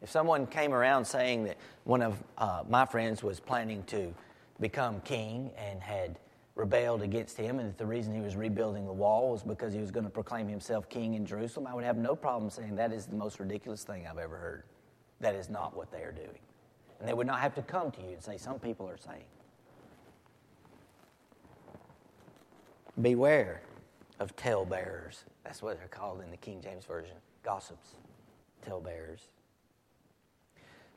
If 0.00 0.10
someone 0.10 0.46
came 0.46 0.72
around 0.72 1.04
saying 1.04 1.44
that 1.44 1.56
one 1.84 2.02
of 2.02 2.22
uh, 2.36 2.62
my 2.68 2.86
friends 2.86 3.22
was 3.22 3.40
planning 3.40 3.82
to 3.84 4.14
become 4.60 5.00
king 5.00 5.50
and 5.56 5.80
had 5.82 6.18
rebelled 6.54 7.02
against 7.02 7.36
him, 7.36 7.58
and 7.58 7.68
that 7.68 7.78
the 7.78 7.86
reason 7.86 8.14
he 8.14 8.20
was 8.20 8.36
rebuilding 8.36 8.86
the 8.86 8.92
wall 8.92 9.30
was 9.30 9.42
because 9.42 9.72
he 9.72 9.80
was 9.80 9.90
going 9.90 10.04
to 10.04 10.10
proclaim 10.10 10.48
himself 10.48 10.88
king 10.88 11.14
in 11.14 11.24
Jerusalem, 11.24 11.66
I 11.66 11.74
would 11.74 11.84
have 11.84 11.96
no 11.96 12.14
problem 12.16 12.50
saying 12.50 12.76
that 12.76 12.92
is 12.92 13.06
the 13.06 13.16
most 13.16 13.40
ridiculous 13.40 13.84
thing 13.84 14.06
I've 14.06 14.18
ever 14.18 14.36
heard. 14.36 14.64
That 15.20 15.34
is 15.34 15.48
not 15.48 15.76
what 15.76 15.90
they 15.90 16.02
are 16.02 16.12
doing. 16.12 16.38
And 17.00 17.08
they 17.08 17.14
would 17.14 17.26
not 17.26 17.40
have 17.40 17.54
to 17.56 17.62
come 17.62 17.90
to 17.92 18.00
you 18.00 18.10
and 18.10 18.22
say, 18.22 18.36
Some 18.36 18.58
people 18.58 18.88
are 18.88 18.98
saying. 18.98 19.24
Beware 23.00 23.62
of 24.18 24.34
talebearers. 24.36 25.24
That's 25.44 25.62
what 25.62 25.78
they're 25.78 25.88
called 25.88 26.20
in 26.22 26.30
the 26.30 26.36
King 26.36 26.60
James 26.60 26.84
Version 26.84 27.16
gossips, 27.44 27.90
talebearers. 28.64 29.28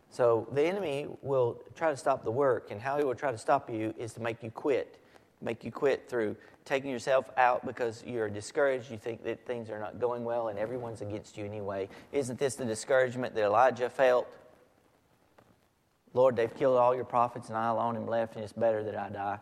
So 0.09 0.47
the 0.51 0.63
enemy 0.63 1.07
will 1.21 1.61
try 1.75 1.91
to 1.91 1.97
stop 1.97 2.23
the 2.23 2.31
work, 2.31 2.71
and 2.71 2.81
how 2.81 2.97
he 2.97 3.03
will 3.03 3.15
try 3.15 3.31
to 3.31 3.37
stop 3.37 3.69
you 3.69 3.93
is 3.97 4.13
to 4.13 4.21
make 4.21 4.43
you 4.43 4.51
quit 4.51 5.01
make 5.41 5.63
you 5.63 5.71
quit 5.71 6.07
through 6.07 6.35
taking 6.63 6.89
yourself 6.89 7.29
out 7.37 7.65
because 7.65 8.03
you're 8.05 8.29
discouraged. 8.29 8.91
You 8.91 8.97
think 8.97 9.23
that 9.23 9.45
things 9.45 9.69
are 9.69 9.79
not 9.79 9.99
going 9.99 10.23
well 10.23 10.49
and 10.49 10.59
everyone's 10.59 11.01
against 11.01 11.37
you 11.37 11.45
anyway. 11.45 11.89
Isn't 12.11 12.39
this 12.39 12.55
the 12.55 12.65
discouragement 12.65 13.33
that 13.35 13.43
Elijah 13.43 13.89
felt? 13.89 14.27
Lord, 16.13 16.35
they've 16.35 16.53
killed 16.53 16.77
all 16.77 16.93
your 16.93 17.05
prophets 17.05 17.49
and 17.49 17.57
I 17.57 17.69
alone 17.69 17.95
am 17.95 18.05
left, 18.05 18.35
and 18.35 18.43
it's 18.43 18.53
better 18.53 18.83
that 18.83 18.97
I 18.97 19.09
die. 19.09 19.39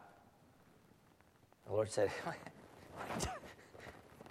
The 1.66 1.74
Lord 1.74 1.92
said, 1.92 2.12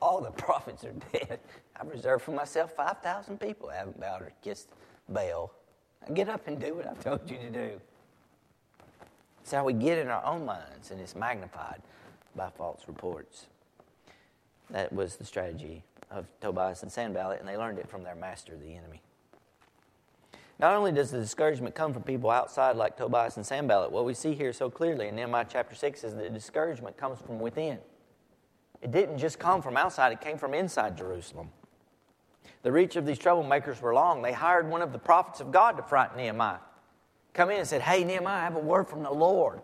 All 0.00 0.20
the 0.20 0.30
prophets 0.42 0.84
are 0.84 0.94
dead. 1.12 1.40
I've 1.80 1.88
reserved 1.88 2.24
for 2.24 2.32
myself 2.32 2.72
5,000 2.72 3.38
people 3.40 3.70
I 3.70 3.76
haven't 3.76 4.00
bowed 4.00 4.22
or 4.22 4.32
kissed 4.42 4.68
Baal. 5.08 5.52
Get 6.14 6.28
up 6.28 6.46
and 6.46 6.60
do 6.60 6.74
what 6.74 6.86
I've 6.86 7.02
told 7.02 7.30
you 7.30 7.38
to 7.38 7.50
do. 7.50 7.80
It's 9.42 9.52
how 9.52 9.64
we 9.64 9.72
get 9.72 9.98
in 9.98 10.08
our 10.08 10.24
own 10.24 10.44
minds, 10.44 10.90
and 10.90 11.00
it's 11.00 11.14
magnified 11.14 11.80
by 12.36 12.50
false 12.50 12.82
reports. 12.86 13.46
That 14.70 14.92
was 14.92 15.16
the 15.16 15.24
strategy 15.24 15.84
of 16.10 16.26
Tobias 16.40 16.82
and 16.82 16.92
Sanballat, 16.92 17.40
and 17.40 17.48
they 17.48 17.56
learned 17.56 17.78
it 17.78 17.88
from 17.88 18.04
their 18.04 18.14
master, 18.14 18.56
the 18.56 18.74
enemy. 18.74 19.00
Not 20.58 20.74
only 20.74 20.92
does 20.92 21.10
the 21.10 21.20
discouragement 21.20 21.74
come 21.74 21.92
from 21.92 22.02
people 22.02 22.30
outside 22.30 22.76
like 22.76 22.96
Tobias 22.96 23.36
and 23.36 23.46
Sanballat, 23.46 23.92
what 23.92 24.04
we 24.04 24.12
see 24.12 24.34
here 24.34 24.52
so 24.52 24.68
clearly 24.68 25.08
in 25.08 25.16
Nehemiah 25.16 25.46
chapter 25.48 25.74
6 25.74 26.04
is 26.04 26.14
that 26.14 26.24
the 26.24 26.30
discouragement 26.30 26.96
comes 26.96 27.20
from 27.20 27.38
within. 27.38 27.78
It 28.80 28.92
didn't 28.92 29.18
just 29.18 29.38
come 29.38 29.62
from 29.62 29.76
outside, 29.76 30.12
it 30.12 30.20
came 30.20 30.38
from 30.38 30.54
inside 30.54 30.96
Jerusalem. 30.96 31.50
The 32.62 32.72
reach 32.72 32.96
of 32.96 33.06
these 33.06 33.18
troublemakers 33.18 33.80
were 33.80 33.94
long. 33.94 34.22
They 34.22 34.32
hired 34.32 34.68
one 34.68 34.82
of 34.82 34.92
the 34.92 34.98
prophets 34.98 35.40
of 35.40 35.52
God 35.52 35.76
to 35.76 35.82
frighten 35.82 36.16
Nehemiah. 36.16 36.58
Come 37.32 37.50
in 37.50 37.58
and 37.58 37.66
said, 37.68 37.82
Hey, 37.82 38.04
Nehemiah, 38.04 38.40
I 38.40 38.44
have 38.44 38.56
a 38.56 38.60
word 38.60 38.88
from 38.88 39.02
the 39.02 39.10
Lord. 39.10 39.60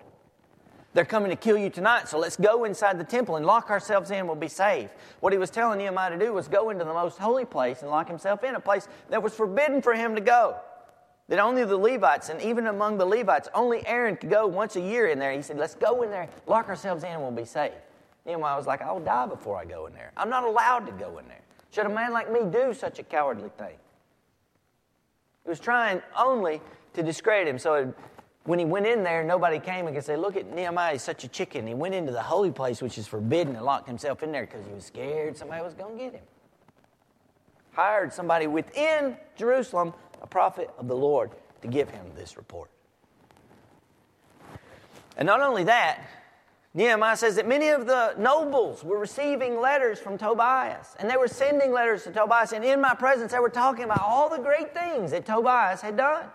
They're 0.92 1.04
coming 1.04 1.30
to 1.30 1.36
kill 1.36 1.58
you 1.58 1.70
tonight, 1.70 2.06
so 2.06 2.18
let's 2.18 2.36
go 2.36 2.62
inside 2.62 3.00
the 3.00 3.04
temple 3.04 3.34
and 3.34 3.44
lock 3.44 3.68
ourselves 3.68 4.12
in, 4.12 4.28
we'll 4.28 4.36
be 4.36 4.46
safe. 4.46 4.90
What 5.18 5.32
he 5.32 5.38
was 5.40 5.50
telling 5.50 5.78
Nehemiah 5.78 6.10
to 6.10 6.18
do 6.18 6.32
was 6.32 6.46
go 6.46 6.70
into 6.70 6.84
the 6.84 6.94
most 6.94 7.18
holy 7.18 7.44
place 7.44 7.82
and 7.82 7.90
lock 7.90 8.06
himself 8.06 8.44
in, 8.44 8.54
a 8.54 8.60
place 8.60 8.86
that 9.10 9.20
was 9.20 9.34
forbidden 9.34 9.82
for 9.82 9.92
him 9.92 10.14
to 10.14 10.20
go. 10.20 10.56
That 11.28 11.40
only 11.40 11.64
the 11.64 11.76
Levites, 11.76 12.28
and 12.28 12.40
even 12.42 12.68
among 12.68 12.98
the 12.98 13.06
Levites, 13.06 13.48
only 13.54 13.84
Aaron 13.88 14.16
could 14.16 14.30
go 14.30 14.46
once 14.46 14.76
a 14.76 14.80
year 14.80 15.08
in 15.08 15.18
there. 15.18 15.32
He 15.32 15.42
said, 15.42 15.58
Let's 15.58 15.74
go 15.74 16.02
in 16.02 16.10
there, 16.10 16.28
lock 16.46 16.68
ourselves 16.68 17.02
in, 17.02 17.10
and 17.10 17.20
we'll 17.20 17.32
be 17.32 17.44
safe. 17.44 17.72
Nehemiah 18.26 18.56
was 18.56 18.66
like, 18.66 18.80
I'll 18.80 19.00
die 19.00 19.26
before 19.26 19.58
I 19.58 19.64
go 19.64 19.86
in 19.86 19.92
there. 19.92 20.12
I'm 20.16 20.30
not 20.30 20.44
allowed 20.44 20.86
to 20.86 20.92
go 20.92 21.18
in 21.18 21.28
there. 21.28 21.42
Should 21.70 21.86
a 21.86 21.90
man 21.90 22.12
like 22.12 22.32
me 22.32 22.40
do 22.50 22.72
such 22.72 22.98
a 22.98 23.02
cowardly 23.02 23.50
thing? 23.58 23.76
He 25.42 25.48
was 25.50 25.60
trying 25.60 26.00
only 26.16 26.60
to 26.94 27.02
discredit 27.02 27.48
him. 27.48 27.58
So 27.58 27.92
when 28.44 28.58
he 28.58 28.64
went 28.64 28.86
in 28.86 29.02
there, 29.02 29.24
nobody 29.24 29.58
came 29.58 29.86
and 29.86 29.94
could 29.94 30.04
say, 30.04 30.16
Look 30.16 30.36
at 30.36 30.54
Nehemiah, 30.54 30.92
he's 30.92 31.02
such 31.02 31.24
a 31.24 31.28
chicken. 31.28 31.66
He 31.66 31.74
went 31.74 31.94
into 31.94 32.12
the 32.12 32.22
holy 32.22 32.50
place, 32.50 32.80
which 32.80 32.96
is 32.96 33.06
forbidden, 33.06 33.56
and 33.56 33.64
locked 33.64 33.88
himself 33.88 34.22
in 34.22 34.32
there 34.32 34.46
because 34.46 34.64
he 34.66 34.72
was 34.72 34.84
scared 34.84 35.36
somebody 35.36 35.62
was 35.62 35.74
going 35.74 35.98
to 35.98 36.04
get 36.04 36.14
him. 36.14 36.24
Hired 37.72 38.12
somebody 38.12 38.46
within 38.46 39.16
Jerusalem, 39.36 39.92
a 40.22 40.26
prophet 40.26 40.70
of 40.78 40.88
the 40.88 40.96
Lord, 40.96 41.32
to 41.62 41.68
give 41.68 41.90
him 41.90 42.06
this 42.14 42.36
report. 42.36 42.70
And 45.16 45.26
not 45.26 45.40
only 45.40 45.64
that, 45.64 46.06
Nehemiah 46.76 47.16
says 47.16 47.36
that 47.36 47.46
many 47.46 47.68
of 47.68 47.86
the 47.86 48.14
nobles 48.18 48.82
were 48.82 48.98
receiving 48.98 49.60
letters 49.60 50.00
from 50.00 50.18
Tobias, 50.18 50.96
and 50.98 51.08
they 51.08 51.16
were 51.16 51.28
sending 51.28 51.72
letters 51.72 52.02
to 52.02 52.10
Tobias, 52.10 52.52
and 52.52 52.64
in 52.64 52.80
my 52.80 52.94
presence, 52.94 53.30
they 53.30 53.38
were 53.38 53.48
talking 53.48 53.84
about 53.84 54.02
all 54.02 54.28
the 54.28 54.42
great 54.42 54.74
things 54.74 55.12
that 55.12 55.24
Tobias 55.24 55.80
had 55.80 55.96
done, 55.96 56.26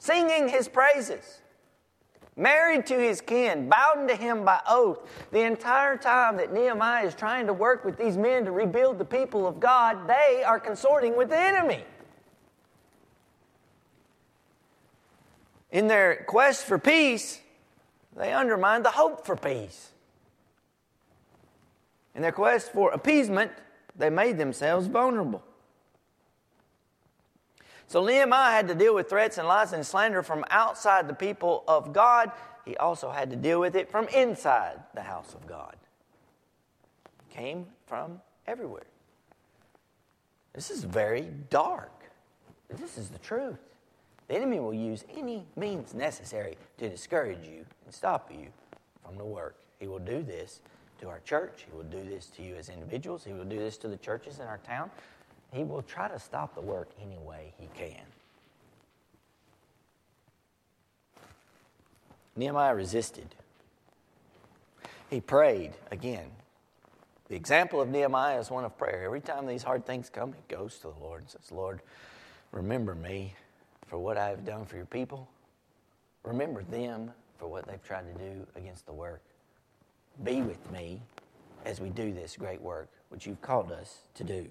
singing 0.00 0.48
his 0.48 0.66
praises, 0.66 1.40
married 2.36 2.84
to 2.86 2.98
his 2.98 3.20
kin, 3.20 3.68
bound 3.68 4.08
to 4.08 4.16
him 4.16 4.44
by 4.44 4.60
oath. 4.68 4.98
The 5.30 5.42
entire 5.42 5.96
time 5.96 6.36
that 6.38 6.52
Nehemiah 6.52 7.06
is 7.06 7.14
trying 7.14 7.46
to 7.46 7.52
work 7.52 7.84
with 7.84 7.96
these 7.96 8.16
men 8.16 8.44
to 8.46 8.50
rebuild 8.50 8.98
the 8.98 9.04
people 9.04 9.46
of 9.46 9.60
God, 9.60 10.08
they 10.08 10.42
are 10.44 10.58
consorting 10.58 11.16
with 11.16 11.28
the 11.28 11.38
enemy. 11.38 11.84
In 15.70 15.86
their 15.86 16.24
quest 16.26 16.64
for 16.64 16.76
peace, 16.76 17.40
they 18.16 18.32
undermined 18.32 18.84
the 18.84 18.90
hope 18.90 19.26
for 19.26 19.36
peace. 19.36 19.90
In 22.14 22.22
their 22.22 22.32
quest 22.32 22.72
for 22.72 22.90
appeasement, 22.90 23.50
they 23.96 24.10
made 24.10 24.38
themselves 24.38 24.86
vulnerable. 24.86 25.42
So 27.86 28.04
Nehemiah 28.04 28.52
had 28.52 28.68
to 28.68 28.74
deal 28.74 28.94
with 28.94 29.08
threats 29.08 29.38
and 29.38 29.46
lies 29.46 29.72
and 29.72 29.84
slander 29.84 30.22
from 30.22 30.44
outside 30.50 31.08
the 31.08 31.14
people 31.14 31.64
of 31.68 31.92
God. 31.92 32.32
He 32.64 32.76
also 32.76 33.10
had 33.10 33.30
to 33.30 33.36
deal 33.36 33.60
with 33.60 33.74
it 33.74 33.90
from 33.90 34.08
inside 34.08 34.78
the 34.94 35.02
house 35.02 35.34
of 35.34 35.46
God. 35.46 35.76
It 37.04 37.34
came 37.34 37.66
from 37.86 38.20
everywhere. 38.46 38.86
This 40.54 40.70
is 40.70 40.84
very 40.84 41.28
dark. 41.50 41.92
This 42.68 42.96
is 42.96 43.08
the 43.08 43.18
truth. 43.18 43.58
The 44.32 44.38
enemy 44.38 44.60
will 44.60 44.72
use 44.72 45.04
any 45.14 45.44
means 45.56 45.92
necessary 45.92 46.56
to 46.78 46.88
discourage 46.88 47.46
you 47.46 47.66
and 47.84 47.92
stop 47.92 48.30
you 48.32 48.46
from 49.04 49.18
the 49.18 49.24
work. 49.26 49.56
He 49.78 49.86
will 49.86 49.98
do 49.98 50.22
this 50.22 50.60
to 51.02 51.10
our 51.10 51.20
church. 51.20 51.66
He 51.70 51.76
will 51.76 51.84
do 51.84 52.02
this 52.02 52.28
to 52.36 52.42
you 52.42 52.54
as 52.54 52.70
individuals. 52.70 53.24
He 53.24 53.34
will 53.34 53.44
do 53.44 53.58
this 53.58 53.76
to 53.76 53.88
the 53.88 53.98
churches 53.98 54.38
in 54.38 54.46
our 54.46 54.56
town. 54.56 54.90
He 55.50 55.64
will 55.64 55.82
try 55.82 56.08
to 56.08 56.18
stop 56.18 56.54
the 56.54 56.62
work 56.62 56.88
any 56.98 57.18
way 57.18 57.52
he 57.58 57.68
can. 57.74 58.00
Nehemiah 62.34 62.74
resisted. 62.74 63.34
He 65.10 65.20
prayed 65.20 65.72
again. 65.90 66.30
The 67.28 67.36
example 67.36 67.82
of 67.82 67.90
Nehemiah 67.90 68.40
is 68.40 68.50
one 68.50 68.64
of 68.64 68.78
prayer. 68.78 69.02
Every 69.04 69.20
time 69.20 69.44
these 69.44 69.62
hard 69.62 69.84
things 69.84 70.08
come, 70.08 70.32
he 70.32 70.54
goes 70.54 70.76
to 70.76 70.84
the 70.84 71.04
Lord 71.04 71.20
and 71.20 71.28
says, 71.28 71.52
Lord, 71.52 71.82
remember 72.50 72.94
me 72.94 73.34
for 73.92 73.98
what 73.98 74.16
I 74.16 74.30
have 74.30 74.46
done 74.46 74.64
for 74.64 74.76
your 74.76 74.86
people. 74.86 75.28
Remember 76.24 76.62
them 76.62 77.10
for 77.36 77.46
what 77.46 77.66
they've 77.66 77.84
tried 77.84 78.06
to 78.10 78.18
do 78.18 78.46
against 78.56 78.86
the 78.86 78.92
work. 78.94 79.20
Be 80.24 80.40
with 80.40 80.72
me 80.72 81.02
as 81.66 81.78
we 81.78 81.90
do 81.90 82.10
this 82.10 82.38
great 82.38 82.62
work 82.62 82.88
which 83.10 83.26
you've 83.26 83.42
called 83.42 83.70
us 83.70 83.98
to 84.14 84.24
do. 84.24 84.48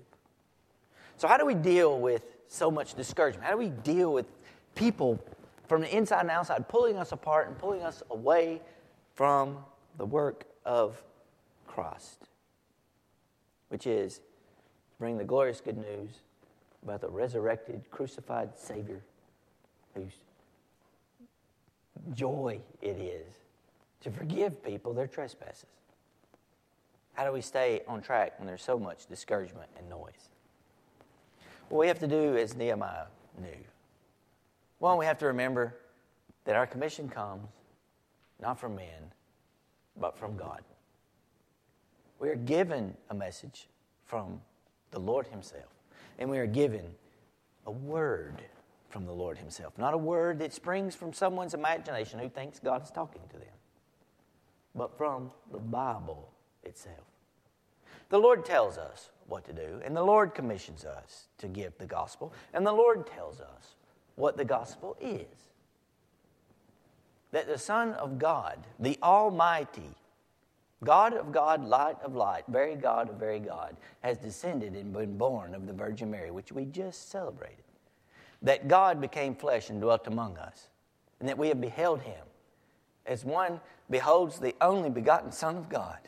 So, 1.18 1.28
how 1.28 1.38
do 1.38 1.48
we 1.48 1.56
deal 1.56 2.00
with 2.00 2.22
so 2.50 2.70
much 2.70 2.94
discouragement? 2.94 3.44
How 3.44 3.54
do 3.54 3.58
we 3.58 3.70
deal 3.70 4.14
with 4.14 4.28
people 4.76 5.20
from 5.68 5.82
the 5.82 5.98
inside 5.98 6.22
and 6.22 6.30
outside 6.30 6.70
pulling 6.70 6.98
us 6.98 7.12
apart 7.12 7.48
and 7.48 7.58
pulling 7.58 7.82
us 7.82 8.04
away 8.12 8.62
from 9.16 9.58
the 9.98 10.06
work 10.06 10.46
of 10.66 11.02
Christ? 11.66 12.28
Which 13.70 13.88
is 13.88 14.22
bring 15.00 15.18
the 15.18 15.24
glorious 15.24 15.62
good 15.62 15.78
news 15.78 16.12
about 16.84 17.02
the 17.02 17.10
resurrected, 17.10 17.90
crucified 17.90 18.56
Savior 18.56 19.02
whose 19.96 20.14
joy 22.14 22.60
it 22.82 22.98
is 22.98 23.34
to 24.02 24.12
forgive 24.12 24.64
people 24.64 24.94
their 24.94 25.08
trespasses. 25.08 25.66
How 27.14 27.26
do 27.26 27.32
we 27.32 27.42
stay 27.42 27.82
on 27.88 28.02
track 28.02 28.40
when 28.40 28.48
there's 28.48 28.64
so 28.64 28.80
much 28.80 29.06
discouragement 29.08 29.70
and 29.78 29.90
noise? 29.90 30.30
What 31.70 31.80
we 31.80 31.88
have 31.88 32.00
to 32.00 32.08
do 32.08 32.38
as 32.38 32.56
Nehemiah 32.56 33.06
knew. 33.40 33.50
One, 34.80 34.98
we 34.98 35.06
have 35.06 35.20
to 35.20 35.28
remember 35.28 35.76
that 36.46 36.56
our 36.56 36.66
commission 36.66 37.08
comes 37.08 37.48
not 38.42 38.60
from 38.60 38.76
men, 38.76 39.12
but 40.00 40.18
from 40.18 40.36
God. 40.36 40.62
We 42.20 42.30
are 42.30 42.36
given 42.36 42.96
a 43.10 43.14
message 43.14 43.68
from 44.06 44.42
the 44.90 45.00
Lord 45.00 45.28
Himself, 45.28 45.70
and 46.18 46.30
we 46.30 46.40
are 46.40 46.48
given 46.48 46.86
a 47.68 47.72
word 47.72 48.42
from 48.92 49.06
the 49.06 49.14
Lord 49.14 49.38
Himself, 49.38 49.78
not 49.78 49.94
a 49.94 49.98
word 49.98 50.40
that 50.40 50.54
springs 50.54 50.96
from 50.96 51.14
someone's 51.14 51.54
imagination 51.54 52.20
who 52.20 52.30
thinks 52.30 52.60
God 52.60 52.84
is 52.84 52.92
talking 52.92 53.22
to 53.30 53.38
them, 53.38 53.48
but 54.76 54.98
from 54.98 55.32
the 55.52 55.60
Bible 55.60 56.32
itself. 56.64 56.98
The 58.10 58.18
Lord 58.18 58.46
tells 58.46 58.78
us 58.78 59.10
what 59.28 59.46
to 59.46 59.54
do, 59.54 59.82
and 59.86 59.96
the 59.96 60.04
Lord 60.04 60.36
commissions 60.36 60.84
us 60.84 61.28
to 61.38 61.48
give 61.48 61.78
the 61.78 61.86
gospel, 61.86 62.34
and 62.54 62.66
the 62.66 62.74
Lord 62.74 63.08
tells 63.08 63.40
us 63.40 63.76
what 64.16 64.38
the 64.38 64.46
gospel 64.46 64.98
is. 65.00 65.26
That 67.32 67.48
the 67.48 67.58
Son 67.58 67.94
of 67.94 68.20
God, 68.20 68.60
the 68.78 68.98
Almighty, 69.02 69.96
God 70.84 71.14
of 71.14 71.32
God, 71.32 71.64
light 71.64 71.96
of 72.04 72.16
light, 72.16 72.44
very 72.50 72.76
God 72.76 73.10
of 73.10 73.16
very 73.16 73.40
God, 73.40 73.78
has 74.02 74.18
descended 74.18 74.74
and 74.74 74.92
been 74.92 75.18
born 75.18 75.56
of 75.56 75.66
the 75.66 75.74
Virgin 75.74 76.12
Mary, 76.12 76.32
which 76.32 76.52
we 76.52 76.66
just 76.66 77.10
celebrated 77.10 77.64
that 78.42 78.68
God 78.68 79.00
became 79.00 79.36
flesh 79.36 79.70
and 79.70 79.80
dwelt 79.80 80.08
among 80.08 80.38
us, 80.38 80.68
and 81.20 81.30
that 81.30 81.38
we 81.38 81.48
have 81.50 81.62
beheld 81.62 82.02
him 82.02 82.26
as 83.06 83.26
one 83.26 83.60
beholds 83.90 84.40
the 84.40 84.56
only 84.62 84.90
begotten 84.90 85.32
Son 85.32 85.58
of 85.58 85.70
God. 85.70 86.00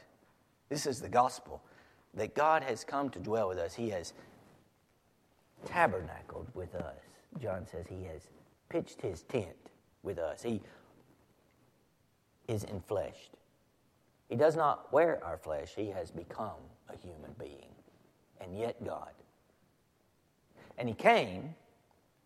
This 0.69 0.85
is 0.85 0.99
the 0.99 1.09
gospel 1.09 1.61
that 2.13 2.35
God 2.35 2.63
has 2.63 2.83
come 2.83 3.09
to 3.11 3.19
dwell 3.19 3.49
with 3.49 3.57
us. 3.57 3.73
He 3.73 3.89
has 3.89 4.13
tabernacled 5.65 6.47
with 6.53 6.75
us. 6.75 6.97
John 7.41 7.65
says 7.65 7.85
he 7.87 8.03
has 8.05 8.27
pitched 8.69 9.01
his 9.01 9.23
tent 9.23 9.69
with 10.03 10.19
us. 10.19 10.43
He 10.43 10.61
is 12.47 12.65
enfleshed. 12.65 13.31
He 14.29 14.35
does 14.35 14.55
not 14.55 14.91
wear 14.91 15.23
our 15.23 15.37
flesh, 15.37 15.73
He 15.75 15.87
has 15.87 16.11
become 16.11 16.61
a 16.89 16.97
human 16.97 17.35
being, 17.37 17.69
and 18.41 18.57
yet 18.57 18.83
God. 18.83 19.11
And 20.77 20.89
He 20.89 20.95
came 20.95 21.55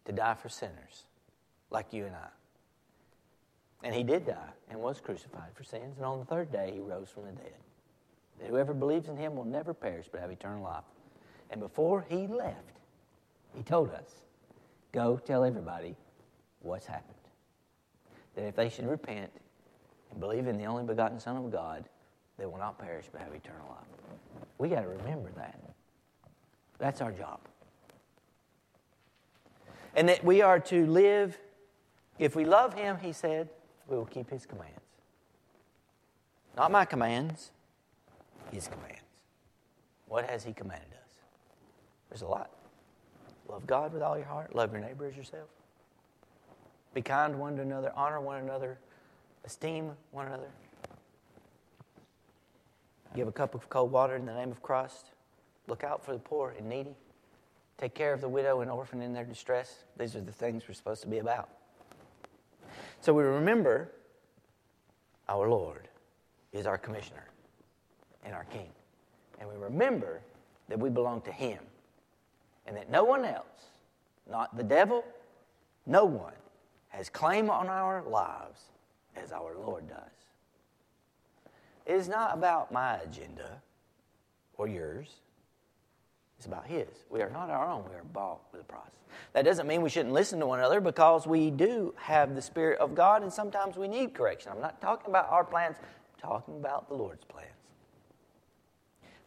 to 0.08 0.14
die 0.14 0.34
for 0.34 0.50
sinners 0.50 1.04
like 1.70 1.92
you 1.92 2.06
and 2.06 2.16
I. 2.16 2.30
And 3.84 3.94
He 3.94 4.04
did 4.04 4.26
die 4.26 4.50
and 4.70 4.80
was 4.80 5.00
crucified 5.00 5.50
for 5.54 5.64
sins, 5.64 5.98
and 5.98 6.06
on 6.06 6.20
the 6.20 6.26
third 6.26 6.52
day 6.52 6.72
He 6.74 6.80
rose 6.80 7.10
from 7.10 7.26
the 7.26 7.34
dead. 7.34 7.54
That 8.40 8.50
whoever 8.50 8.74
believes 8.74 9.10
in 9.10 9.18
Him 9.18 9.36
will 9.36 9.46
never 9.46 9.74
perish 9.74 10.08
but 10.12 10.22
have 10.22 10.32
eternal 10.32 10.64
life. 10.64 10.86
And 11.52 11.60
before 11.60 12.06
He 12.10 12.26
left, 12.26 12.80
He 13.54 13.64
told 13.64 13.92
us, 13.92 14.10
Go 14.94 15.18
tell 15.18 15.44
everybody 15.44 15.96
what's 16.62 16.86
happened. 16.86 17.14
That 18.36 18.46
if 18.46 18.56
they 18.56 18.70
should 18.70 18.88
repent 18.88 19.30
and 20.12 20.20
believe 20.20 20.48
in 20.48 20.58
the 20.58 20.66
only 20.66 20.86
begotten 20.86 21.20
Son 21.20 21.36
of 21.36 21.52
God, 21.52 21.84
they 22.38 22.46
will 22.46 22.58
not 22.58 22.80
perish 22.80 23.06
but 23.12 23.22
have 23.22 23.34
eternal 23.34 23.68
life. 23.70 24.46
We 24.58 24.70
got 24.70 24.82
to 24.82 24.88
remember 24.88 25.30
that. 25.36 25.60
That's 26.80 27.02
our 27.02 27.12
job. 27.12 27.40
And 29.98 30.08
that 30.10 30.24
we 30.24 30.44
are 30.44 30.60
to 30.60 30.86
live, 30.86 31.38
if 32.20 32.36
we 32.36 32.46
love 32.46 32.76
Him, 32.76 33.00
He 33.02 33.12
said, 33.12 33.50
we 33.88 33.98
will 33.98 34.06
keep 34.06 34.30
His 34.30 34.46
commands. 34.46 34.80
Not 36.56 36.72
my 36.72 36.86
commands, 36.86 37.52
His 38.52 38.68
commands. 38.68 39.02
What 40.08 40.30
has 40.30 40.44
He 40.44 40.54
commanded 40.54 40.94
us? 40.94 41.18
There's 42.10 42.22
a 42.22 42.28
lot. 42.28 42.52
Love 43.50 43.66
God 43.66 43.92
with 43.92 44.04
all 44.04 44.18
your 44.18 44.28
heart, 44.28 44.56
love 44.56 44.72
your 44.72 44.82
neighbor 44.82 45.08
as 45.08 45.18
yourself. 45.18 45.50
Be 46.94 47.02
kind 47.02 47.40
one 47.40 47.56
to 47.56 47.64
another, 47.64 47.92
honor 47.96 48.22
one 48.22 48.42
another, 48.42 48.78
esteem 49.46 49.92
one 50.12 50.28
another. 50.28 50.50
Give 53.16 53.28
a 53.28 53.32
cup 53.32 53.56
of 53.56 53.68
cold 53.70 53.92
water 53.92 54.16
in 54.16 54.26
the 54.26 54.34
name 54.34 54.52
of 54.52 54.62
Christ. 54.62 55.12
Look 55.68 55.84
out 55.84 56.06
for 56.06 56.14
the 56.14 56.20
poor 56.20 56.54
and 56.58 56.70
needy. 56.70 56.96
Take 57.78 57.94
care 57.94 58.14
of 58.14 58.22
the 58.22 58.30
widow 58.30 58.62
and 58.62 58.72
orphan 58.72 59.02
in 59.02 59.14
their 59.14 59.26
distress. 59.26 59.84
These 59.98 60.16
are 60.16 60.22
the 60.22 60.32
things 60.32 60.64
we're 60.68 60.74
supposed 60.74 61.02
to 61.02 61.08
be 61.08 61.20
about. 61.20 61.50
So 63.02 63.14
we 63.14 63.24
remember 63.24 63.92
our 65.30 65.48
Lord 65.48 65.88
is 66.52 66.66
our 66.66 66.78
commissioner 66.78 67.28
and 68.24 68.34
our 68.34 68.46
king. 68.46 68.70
And 69.40 69.48
we 69.48 69.56
remember 69.56 70.22
that 70.70 70.80
we 70.80 70.90
belong 70.90 71.22
to 71.22 71.32
him 71.32 71.60
and 72.66 72.76
that 72.76 72.90
no 72.90 73.04
one 73.04 73.24
else, 73.24 73.46
not 74.30 74.56
the 74.58 74.64
devil, 74.64 75.04
no 75.86 76.06
one, 76.06 76.34
has 76.90 77.10
claim 77.10 77.50
on 77.50 77.68
our 77.68 78.02
lives 78.04 78.62
as 79.16 79.32
our 79.32 79.56
Lord 79.56 79.88
does. 79.88 79.98
It 81.86 81.94
is 81.94 82.10
not 82.10 82.34
about 82.34 82.72
my 82.72 82.96
agenda 82.98 83.62
or 84.58 84.68
yours. 84.68 85.08
It's 86.38 86.46
about 86.46 86.68
His. 86.68 86.88
We 87.10 87.22
are 87.22 87.30
not 87.30 87.50
our 87.50 87.68
own. 87.68 87.84
We 87.90 87.96
are 87.96 88.04
bought 88.04 88.42
with 88.52 88.62
a 88.62 88.64
price. 88.64 88.82
That 89.34 89.46
doesn't 89.46 89.68
mean 89.68 89.82
we 89.82 89.90
shouldn't 89.90 90.14
listen 90.14 90.40
to 90.40 90.46
one 90.46 90.60
another 90.60 90.80
because 90.80 91.26
we 91.26 91.50
do 91.50 91.94
have 91.98 92.36
the 92.36 92.42
Spirit 92.42 92.80
of 92.80 92.96
God 92.96 93.24
and 93.24 93.32
sometimes 93.32 93.76
we 93.76 93.88
need 93.88 94.14
correction. 94.14 94.52
I'm 94.54 94.62
not 94.62 94.80
talking 94.82 95.10
about 95.10 95.30
our 95.30 95.44
plans, 95.44 95.78
I'm 95.80 96.30
talking 96.30 96.58
about 96.58 96.88
the 96.88 96.96
Lord's 96.96 97.26
plans. 97.26 97.50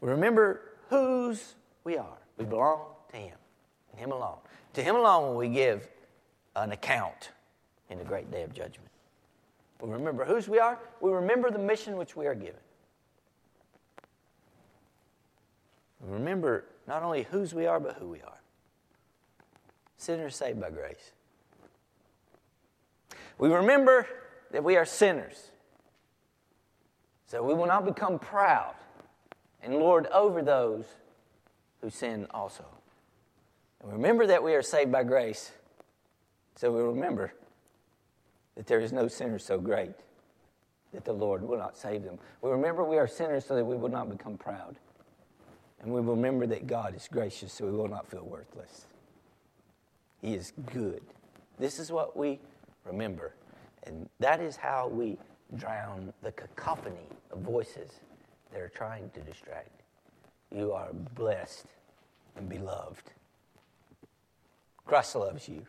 We 0.01 0.09
remember 0.09 0.63
whose 0.89 1.55
we 1.85 1.97
are. 1.97 2.19
We 2.37 2.45
belong 2.45 2.81
to 3.11 3.17
Him 3.17 3.37
and 3.93 4.01
Him 4.01 4.13
alone. 4.13 4.39
To 4.75 4.83
Him 4.83 4.97
alone 4.97 5.31
will 5.31 5.37
we 5.37 5.49
give 5.49 5.89
an 6.57 6.73
account 6.73 7.31
in 7.91 7.99
the 7.99 8.05
great 8.05 8.31
day 8.31 8.43
of 8.43 8.55
judgment. 8.55 8.89
We 9.83 9.91
remember 9.91 10.25
whose 10.25 10.49
we 10.49 10.59
are. 10.59 10.79
We 11.01 11.11
remember 11.11 11.51
the 11.51 11.59
mission 11.59 11.97
which 11.97 12.17
we 12.17 12.27
are 12.27 12.35
given. 12.35 12.61
Remember 16.01 16.65
not 16.87 17.03
only 17.03 17.25
whose 17.25 17.55
we 17.55 17.67
are, 17.67 17.81
but 17.81 17.97
who 17.97 18.09
we 18.09 18.21
are. 18.21 18.41
Sinners 19.97 20.37
saved 20.37 20.61
by 20.61 20.71
grace. 20.71 21.13
We 23.39 23.49
remember 23.49 24.07
that 24.51 24.65
we 24.65 24.77
are 24.77 24.85
sinners. 24.85 25.51
So 27.27 27.43
we 27.43 27.55
will 27.55 27.67
not 27.67 27.85
become 27.85 28.19
proud 28.19 28.75
and 29.63 29.75
lord 29.75 30.07
over 30.09 30.43
those 30.43 30.85
who 31.81 31.91
sin 31.91 32.27
also. 32.31 32.65
And 33.81 33.91
we 33.91 33.97
remember 33.97 34.27
that 34.27 34.43
we 34.43 34.55
are 34.55 34.63
saved 34.63 34.93
by 34.93 35.05
grace. 35.05 35.53
So 36.57 36.71
we 36.73 36.83
remember 36.83 37.33
that 38.57 38.67
there 38.67 38.81
is 38.81 38.93
no 38.93 39.09
sinner 39.09 39.39
so 39.39 39.59
great 39.59 39.93
that 40.93 41.05
the 41.05 41.13
Lord 41.13 41.43
will 41.43 41.59
not 41.59 41.77
save 41.77 42.03
them. 42.03 42.19
We 42.43 42.51
remember 42.51 42.85
we 42.85 42.99
are 42.99 43.07
sinners 43.07 43.47
so 43.47 43.55
that 43.55 43.65
we 43.65 43.77
will 43.77 43.89
not 43.89 44.11
become 44.11 44.37
proud. 44.37 44.77
And 45.83 45.93
we 45.93 46.01
remember 46.01 46.47
that 46.47 46.67
God 46.67 46.95
is 46.95 47.09
gracious 47.11 47.53
so 47.53 47.67
we 47.67 47.73
will 47.73 47.89
not 47.89 48.09
feel 48.11 48.25
worthless. 48.25 48.87
He 50.21 50.35
is 50.35 50.53
good. 50.73 51.03
This 51.59 51.79
is 51.79 51.91
what 51.91 52.17
we 52.17 52.39
remember. 52.85 53.35
And 53.85 54.09
that 54.19 54.41
is 54.41 54.57
how 54.57 54.89
we 54.89 55.17
drown 55.57 56.13
the 56.23 56.33
cacophony 56.33 57.09
of 57.31 57.41
voices 57.41 58.01
that 58.53 58.61
are 58.61 58.69
trying 58.69 59.11
to 59.11 59.21
distract. 59.21 59.83
You 60.55 60.73
are 60.73 60.93
blessed 61.15 61.67
and 62.37 62.49
beloved. 62.49 63.11
Christ 64.85 65.17
loves 65.17 65.49
you. 65.49 65.65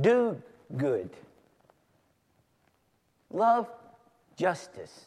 Do 0.00 0.40
good. 0.76 1.10
Love 3.30 3.68
justice 4.36 5.06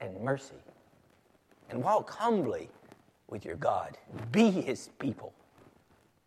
and 0.00 0.20
mercy. 0.20 0.54
And 1.72 1.82
walk 1.82 2.10
humbly 2.10 2.68
with 3.28 3.46
your 3.46 3.56
God. 3.56 3.96
Be 4.30 4.50
his 4.50 4.90
people. 4.98 5.32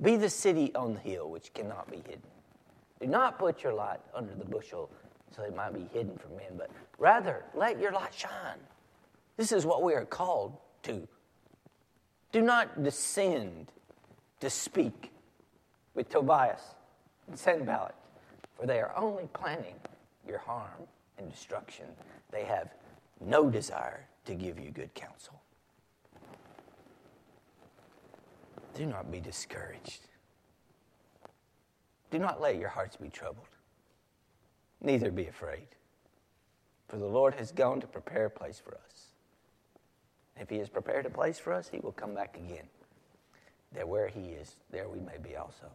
Be 0.02 0.18
the 0.18 0.30
city 0.30 0.74
on 0.74 0.96
the 0.96 1.00
hill 1.00 1.30
which 1.30 1.54
cannot 1.54 1.90
be 1.90 1.98
hidden. 1.98 2.24
Do 3.00 3.06
not 3.06 3.38
put 3.38 3.62
your 3.62 3.74
light 3.74 4.00
under 4.16 4.34
the 4.34 4.44
bushel 4.44 4.90
so 5.36 5.44
it 5.44 5.56
might 5.56 5.74
be 5.74 5.88
hidden 5.94 6.18
from 6.18 6.36
men, 6.36 6.58
but 6.58 6.72
rather 6.98 7.46
let 7.54 7.80
your 7.80 7.92
light 7.92 8.14
shine. 8.14 8.58
This 9.38 9.52
is 9.52 9.68
what 9.68 9.84
we 9.84 9.94
are 9.94 10.06
called 10.06 10.58
to. 10.84 11.08
Do 12.32 12.42
not 12.42 12.84
descend 12.84 13.72
to 14.40 14.50
speak 14.50 15.12
with 15.94 16.10
Tobias 16.10 16.62
and 17.28 17.38
Sanballat 17.38 17.96
for 18.58 18.66
they 18.66 18.80
are 18.80 18.94
only 18.98 19.28
planning 19.34 19.76
your 20.28 20.40
harm 20.40 20.88
and 21.18 21.32
destruction. 21.32 21.86
They 22.32 22.46
have 22.46 22.74
no 23.22 23.50
desire 23.50 24.08
to 24.26 24.36
give 24.36 24.60
you 24.60 24.72
good 24.72 24.94
counsel. 24.94 25.42
Do 28.74 28.86
not 28.86 29.12
be 29.12 29.20
discouraged. 29.20 30.02
Do 32.12 32.20
not 32.20 32.42
let 32.42 32.58
your 32.58 32.70
hearts 32.70 32.98
be 32.98 33.10
troubled. 33.10 33.48
Neither 34.82 35.12
be 35.12 35.28
afraid. 35.28 35.68
For 36.88 36.98
the 36.98 37.06
Lord 37.06 37.36
has 37.36 37.52
gone 37.52 37.82
to 37.82 37.88
prepare 37.88 38.26
a 38.26 38.30
place 38.30 38.62
for 38.64 38.76
us. 38.76 39.08
If 40.40 40.50
He 40.50 40.58
has 40.58 40.70
prepared 40.70 41.06
a 41.06 41.10
place 41.10 41.40
for 41.40 41.54
us, 41.54 41.70
He 41.70 41.80
will 41.80 41.94
come 41.94 42.14
back 42.14 42.38
again. 42.38 42.68
That 43.74 43.88
where 43.88 44.08
He 44.08 44.28
is, 44.28 44.56
there 44.72 44.88
we 44.90 45.00
may 45.00 45.18
be 45.22 45.36
also. 45.36 45.68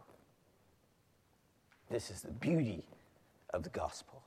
This 1.89 2.09
is 2.09 2.21
the 2.21 2.31
beauty 2.31 2.85
of 3.53 3.63
the 3.63 3.69
gospel. 3.69 4.21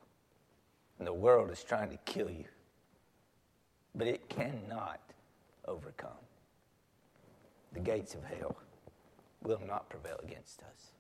And 0.99 1.07
the 1.07 1.13
world 1.13 1.51
is 1.51 1.65
trying 1.65 1.91
to 1.91 1.97
kill 2.05 2.31
you, 2.31 2.45
but 3.95 4.07
it 4.07 4.29
cannot 4.29 5.01
overcome. 5.67 6.11
The 7.73 7.81
gates 7.81 8.15
of 8.15 8.25
hell 8.25 8.57
will 9.43 9.61
not 9.67 9.89
prevail 9.89 10.21
against 10.23 10.61
us. 10.63 10.93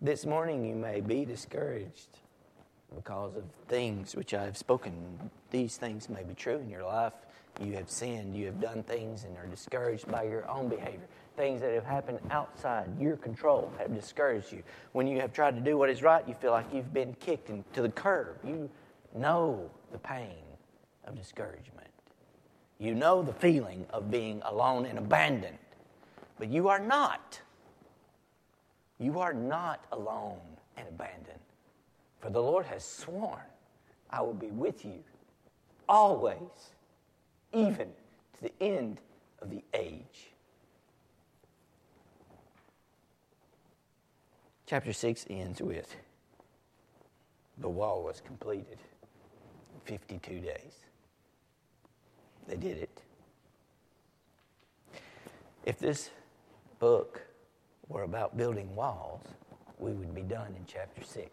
This 0.00 0.24
morning 0.24 0.64
you 0.64 0.74
may 0.74 1.00
be 1.00 1.24
discouraged 1.24 2.18
because 2.94 3.36
of 3.36 3.44
things 3.68 4.16
which 4.16 4.34
I 4.34 4.44
have 4.44 4.56
spoken. 4.56 5.30
These 5.50 5.76
things 5.76 6.08
may 6.08 6.22
be 6.22 6.34
true 6.34 6.58
in 6.58 6.68
your 6.68 6.84
life. 6.84 7.12
You 7.60 7.74
have 7.74 7.90
sinned, 7.90 8.34
you 8.34 8.46
have 8.46 8.60
done 8.60 8.82
things, 8.82 9.24
and 9.24 9.36
are 9.36 9.46
discouraged 9.46 10.10
by 10.10 10.22
your 10.22 10.48
own 10.48 10.68
behavior 10.68 11.06
things 11.40 11.62
that 11.62 11.72
have 11.72 11.86
happened 11.86 12.18
outside 12.30 12.86
your 13.00 13.16
control 13.16 13.72
have 13.78 13.94
discouraged 13.94 14.52
you. 14.52 14.62
When 14.92 15.06
you 15.06 15.20
have 15.20 15.32
tried 15.32 15.54
to 15.54 15.60
do 15.62 15.78
what 15.78 15.88
is 15.88 16.02
right, 16.02 16.26
you 16.28 16.34
feel 16.34 16.50
like 16.50 16.66
you've 16.70 16.92
been 16.92 17.14
kicked 17.14 17.48
into 17.48 17.80
the 17.80 17.88
curb. 17.88 18.36
You 18.44 18.68
know 19.14 19.70
the 19.90 19.98
pain 19.98 20.49
of 21.10 21.16
discouragement. 21.16 21.88
You 22.78 22.94
know 22.94 23.22
the 23.22 23.32
feeling 23.34 23.84
of 23.90 24.10
being 24.10 24.40
alone 24.44 24.86
and 24.86 24.98
abandoned. 24.98 25.58
But 26.38 26.48
you 26.48 26.68
are 26.68 26.78
not. 26.78 27.40
You 28.98 29.18
are 29.18 29.34
not 29.34 29.84
alone 29.92 30.40
and 30.76 30.88
abandoned. 30.88 31.40
For 32.20 32.30
the 32.30 32.40
Lord 32.40 32.64
has 32.66 32.84
sworn, 32.84 33.40
I 34.10 34.22
will 34.22 34.34
be 34.34 34.46
with 34.46 34.84
you 34.84 35.02
always, 35.88 36.70
even 37.52 37.88
to 38.34 38.42
the 38.42 38.52
end 38.60 39.00
of 39.42 39.50
the 39.50 39.62
age. 39.74 40.30
Chapter 44.66 44.92
6 44.92 45.26
ends 45.28 45.60
with 45.60 45.96
The 47.58 47.68
wall 47.68 48.04
was 48.04 48.20
completed. 48.20 48.78
in 49.74 49.80
52 49.98 50.40
days. 50.40 50.89
They 52.50 52.56
did 52.56 52.78
it. 52.78 53.00
If 55.64 55.78
this 55.78 56.10
book 56.80 57.22
were 57.88 58.02
about 58.02 58.36
building 58.36 58.74
walls, 58.74 59.22
we 59.78 59.92
would 59.92 60.12
be 60.12 60.22
done 60.22 60.48
in 60.56 60.64
chapter 60.66 61.04
6. 61.04 61.30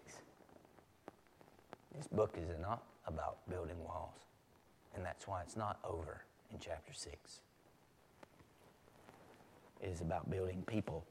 This 1.96 2.08
book 2.08 2.38
is 2.38 2.48
not 2.62 2.84
about 3.08 3.38
building 3.50 3.84
walls, 3.84 4.14
and 4.96 5.04
that's 5.04 5.28
why 5.28 5.42
it's 5.42 5.58
not 5.58 5.80
over 5.84 6.22
in 6.54 6.60
chapter 6.60 6.94
6. 6.94 7.40
It 9.82 9.88
is 9.88 10.02
about 10.02 10.30
building 10.30 10.64
people. 10.68 11.04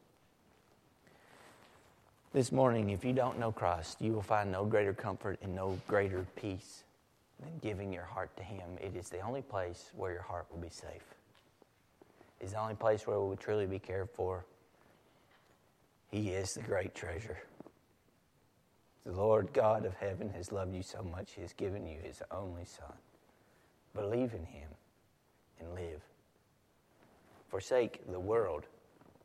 This 2.33 2.53
morning, 2.53 2.90
if 2.90 3.05
you 3.05 3.12
don't 3.12 3.40
know 3.40 3.51
Christ, 3.51 3.97
you 4.01 4.12
will 4.12 4.23
find 4.23 4.53
no 4.53 4.66
greater 4.66 4.95
comfort 4.95 5.40
and 5.42 5.57
no 5.57 5.81
greater 5.88 6.25
peace 6.37 6.85
than 7.40 7.59
giving 7.61 7.92
your 7.92 8.05
heart 8.05 8.37
to 8.37 8.42
Him. 8.42 8.79
It 8.81 8.96
is 8.96 9.09
the 9.09 9.20
only 9.20 9.42
place 9.42 9.90
where 9.94 10.12
your 10.12 10.22
heart 10.22 10.46
will 10.51 10.61
be 10.61 10.70
safe. 10.70 11.14
It's 12.40 12.53
the 12.53 12.61
only 12.61 12.75
place 12.75 13.07
where 13.07 13.16
it 13.16 13.20
will 13.20 13.37
truly 13.37 13.66
be 13.66 13.79
cared 13.79 14.11
for. 14.11 14.44
He 16.11 16.31
is 16.31 16.55
the 16.55 16.62
great 16.62 16.94
treasure. 16.94 17.38
The 19.05 19.12
Lord 19.12 19.53
God 19.53 19.85
of 19.85 19.94
heaven 19.94 20.31
has 20.31 20.51
loved 20.51 20.75
you 20.75 20.83
so 20.83 21.03
much, 21.03 21.33
He 21.33 21.42
has 21.42 21.53
given 21.53 21.87
you 21.87 21.99
His 22.03 22.22
only 22.31 22.64
Son. 22.64 22.92
Believe 23.94 24.35
in 24.35 24.44
Him 24.44 24.68
and 25.61 25.75
live. 25.75 26.03
Forsake 27.49 28.11
the 28.11 28.20
world 28.20 28.64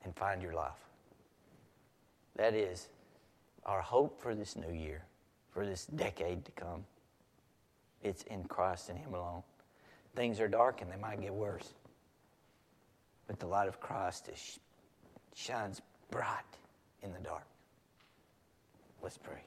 and 0.03 0.15
find 0.15 0.41
your 0.41 0.53
life. 0.53 0.71
That 2.35 2.53
is 2.53 2.87
our 3.65 3.81
hope 3.81 4.21
for 4.21 4.35
this 4.35 4.55
new 4.55 4.73
year, 4.73 5.03
for 5.51 5.65
this 5.65 5.85
decade 5.85 6.45
to 6.45 6.51
come. 6.51 6.85
It's 8.03 8.23
in 8.23 8.43
Christ 8.45 8.89
and 8.89 8.97
Him 8.97 9.13
alone. 9.13 9.43
Things 10.15 10.39
are 10.39 10.47
dark 10.47 10.81
and 10.81 10.91
they 10.91 10.97
might 10.97 11.21
get 11.21 11.33
worse. 11.33 11.73
But 13.27 13.39
the 13.39 13.47
light 13.47 13.67
of 13.67 13.79
Christ 13.79 14.29
is, 14.29 14.59
shines 15.35 15.81
bright 16.09 16.43
in 17.01 17.13
the 17.13 17.19
dark. 17.19 17.45
Let's 19.01 19.17
pray. 19.17 19.41